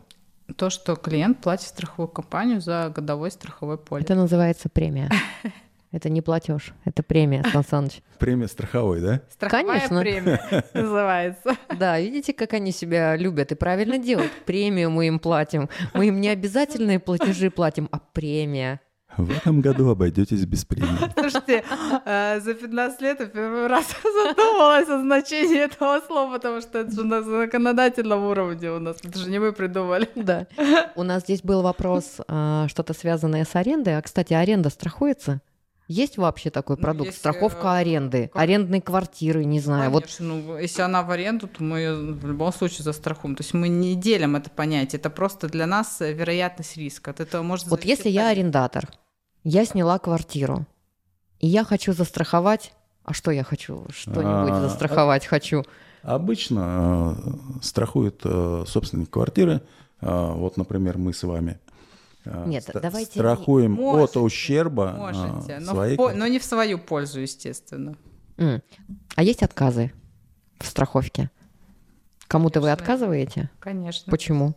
[0.55, 4.05] То, что клиент платит страховую компанию за годовой страховой полис.
[4.05, 5.09] Это называется премия.
[5.91, 8.03] Это не платеж, это премия, Сан Саныч.
[8.19, 9.21] Премия страховой, да?
[9.31, 10.01] Страховая Конечно.
[10.01, 11.55] премия называется.
[11.79, 14.31] Да, видите, как они себя любят и правильно делают.
[14.45, 15.67] Премию мы им платим.
[15.95, 18.81] Мы им не обязательные платежи платим, а премия.
[19.17, 21.11] В этом году обойдетесь без премии.
[21.17, 21.63] Слушайте,
[22.05, 26.91] э, за 15 лет я первый раз задумалась о значении этого слова, потому что это
[26.91, 30.07] же на законодательном уровне у нас, это же не мы придумали.
[30.15, 30.47] Да.
[30.95, 33.97] У нас здесь был вопрос, э, что-то связанное с арендой.
[33.97, 35.41] А, кстати, аренда страхуется?
[35.89, 37.07] Есть вообще такой ну, продукт?
[37.07, 38.39] Если, Страховка э, аренды, как...
[38.39, 39.91] арендной квартиры, не знаю.
[39.91, 40.43] Конечно, вот...
[40.45, 43.35] ну, если она в аренду, то мы ее в любом случае застрахуем.
[43.35, 44.99] То есть мы не делим это понятие.
[44.99, 47.09] Это просто для нас вероятность риска.
[47.09, 48.87] От этого может Вот если я арендатор,
[49.43, 50.67] я сняла квартиру,
[51.39, 52.71] и я хочу застраховать.
[53.03, 53.87] А что я хочу?
[53.89, 55.63] Что-нибудь а, застраховать хочу.
[56.03, 57.31] Обычно э,
[57.63, 59.63] страхует э, собственник квартиры.
[60.01, 61.59] Э, вот, например, мы с вами.
[62.25, 65.97] Э, Нет, ст- давайте страхуем можете, от ущерба можете, э, но, своей...
[65.97, 67.95] в, но не в свою пользу, естественно.
[68.37, 68.61] Mm.
[69.15, 69.91] А есть отказы
[70.59, 71.29] в страховке?
[72.27, 73.49] Кому-то вы отказываете?
[73.59, 74.11] Конечно.
[74.11, 74.55] Почему?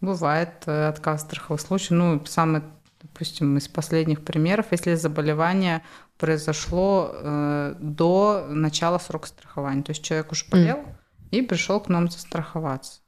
[0.00, 1.90] Бывает э, отказ в страховых случаях.
[1.92, 2.62] Ну, самый
[3.02, 5.82] допустим, из последних примеров, если заболевание
[6.18, 9.82] произошло э, до начала срока страхования.
[9.82, 10.94] То есть человек уже болел mm.
[11.30, 13.00] и пришел к нам застраховаться.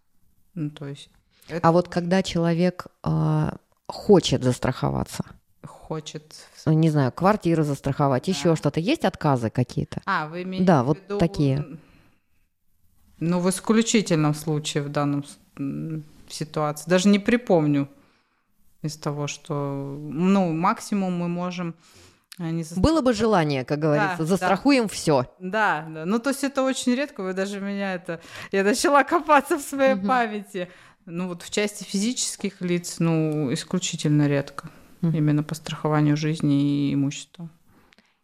[0.54, 1.10] Ну, то есть
[1.48, 1.66] это...
[1.66, 3.50] А вот когда человек э,
[3.88, 5.24] хочет застраховаться,
[5.88, 6.34] хочет.
[6.66, 8.32] Ну, не знаю, квартиру застраховать, да.
[8.32, 8.78] еще что-то.
[8.78, 10.02] Есть отказы какие-то?
[10.04, 11.18] А, вы имеете Да, вот виду...
[11.18, 11.66] такие.
[13.20, 15.24] Ну, в исключительном случае в данном
[16.28, 16.88] ситуации.
[16.88, 17.88] Даже не припомню
[18.82, 21.74] из того, что, ну, максимум мы можем
[22.38, 22.84] э, не застрах...
[22.84, 24.88] Было бы желание, как говорится, да, застрахуем да.
[24.88, 25.34] все.
[25.40, 26.04] Да, да.
[26.04, 27.22] Ну, то есть это очень редко.
[27.22, 28.20] Вы даже меня это...
[28.52, 30.06] Я начала копаться в своей угу.
[30.06, 30.68] памяти.
[31.10, 34.70] Ну, вот в части физических лиц, ну, исключительно редко.
[35.02, 35.16] Угу.
[35.16, 37.48] Именно по страхованию жизни и имущества.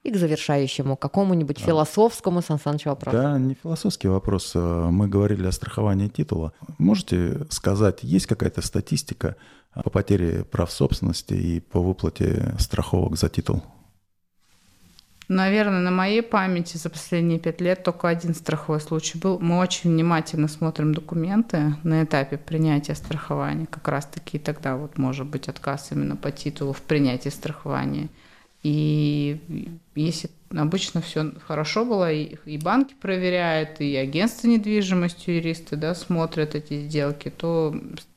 [0.02, 1.64] И к завершающему, какому-нибудь да.
[1.64, 3.16] философскому, Сан Саныч, вопросу.
[3.16, 4.52] Да, не философский вопрос.
[4.54, 6.52] Э, мы говорили о страховании титула.
[6.76, 9.36] Можете сказать, есть какая-то статистика
[9.72, 13.62] по потере прав собственности и по выплате страховок за титул?
[15.28, 19.38] Наверное, на моей памяти за последние пять лет только один страховой случай был.
[19.38, 23.66] Мы очень внимательно смотрим документы на этапе принятия страхования.
[23.66, 28.08] Как раз-таки тогда вот может быть отказ именно по титулу в принятии страхования.
[28.62, 29.40] И
[29.94, 36.54] если обычно все хорошо было, и, и банки проверяют, и агентство недвижимости, юристы да, смотрят
[36.54, 37.74] эти сделки, то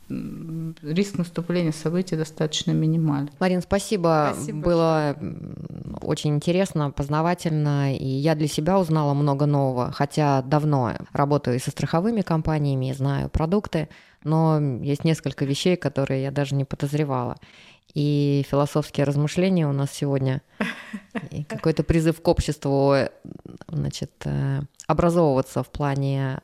[0.10, 3.30] риск наступления событий достаточно минимален.
[3.40, 4.32] Марин, спасибо.
[4.34, 5.98] спасибо Было большое.
[6.02, 11.72] очень интересно, познавательно, и я для себя узнала много нового, хотя давно работаю и со
[11.72, 13.90] страховыми компаниями, и знаю продукты,
[14.24, 17.38] но есть несколько вещей, которые я даже не подозревала.
[17.94, 20.42] И философские размышления у нас сегодня,
[21.32, 22.96] и какой-то призыв к обществу
[23.68, 26.40] значит, э, образовываться в плане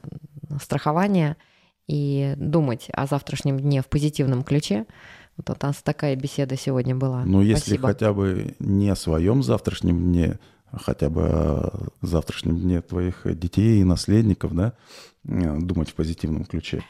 [0.60, 1.38] страхования–
[1.88, 4.86] и думать о завтрашнем дне в позитивном ключе.
[5.38, 7.24] Вот у нас такая беседа сегодня была.
[7.26, 7.88] Ну, если Спасибо.
[7.88, 10.40] хотя бы не о своем завтрашнем дне,
[10.72, 14.74] а хотя бы о завтрашнем дне твоих детей и наследников, да,
[15.28, 16.84] э, думать в позитивном ключе.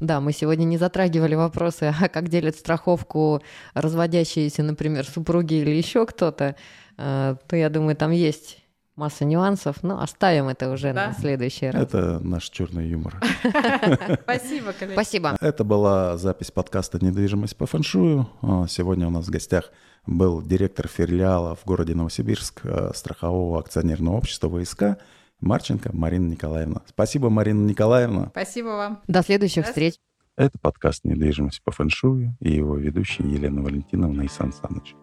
[0.00, 3.42] Да, мы сегодня не затрагивали вопросы, а как делят страховку
[3.74, 6.56] разводящиеся, например, супруги или еще кто-то,
[6.96, 8.59] э, то я думаю, там есть
[9.00, 11.08] масса нюансов, но оставим это уже да?
[11.08, 11.82] на следующий раз.
[11.82, 13.14] Это наш черный юмор.
[14.22, 14.94] Спасибо, коллеги.
[14.94, 15.36] Спасибо.
[15.40, 18.28] Это была запись подкаста «Недвижимость по фэншую».
[18.42, 19.70] А, сегодня у нас в гостях
[20.06, 24.98] был директор филиала в городе Новосибирск а, страхового акционерного общества ВСК
[25.40, 26.82] Марченко Марина Николаевна.
[26.86, 28.28] Спасибо, Марина Николаевна.
[28.30, 29.00] Спасибо вам.
[29.08, 29.68] До следующих До...
[29.70, 29.94] встреч.
[30.36, 34.94] Это подкаст «Недвижимость по фэншую» и его ведущий Елена Валентиновна и Сан Саныч.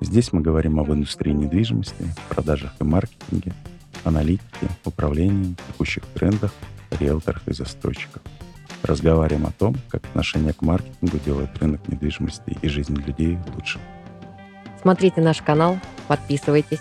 [0.00, 3.52] Здесь мы говорим об индустрии недвижимости, продажах и маркетинге,
[4.04, 6.52] аналитике, управлении, текущих трендах,
[6.90, 8.22] риэлторах и застройщиках.
[8.82, 13.78] Разговариваем о том, как отношение к маркетингу делает рынок недвижимости и жизнь людей лучше.
[14.82, 16.80] Смотрите наш канал, подписывайтесь,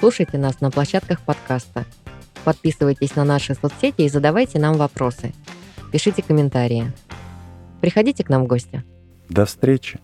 [0.00, 1.84] слушайте нас на площадках подкаста,
[2.44, 5.34] подписывайтесь на наши соцсети и задавайте нам вопросы.
[5.92, 6.90] Пишите комментарии.
[7.82, 8.82] Приходите к нам в гости.
[9.28, 10.00] До встречи!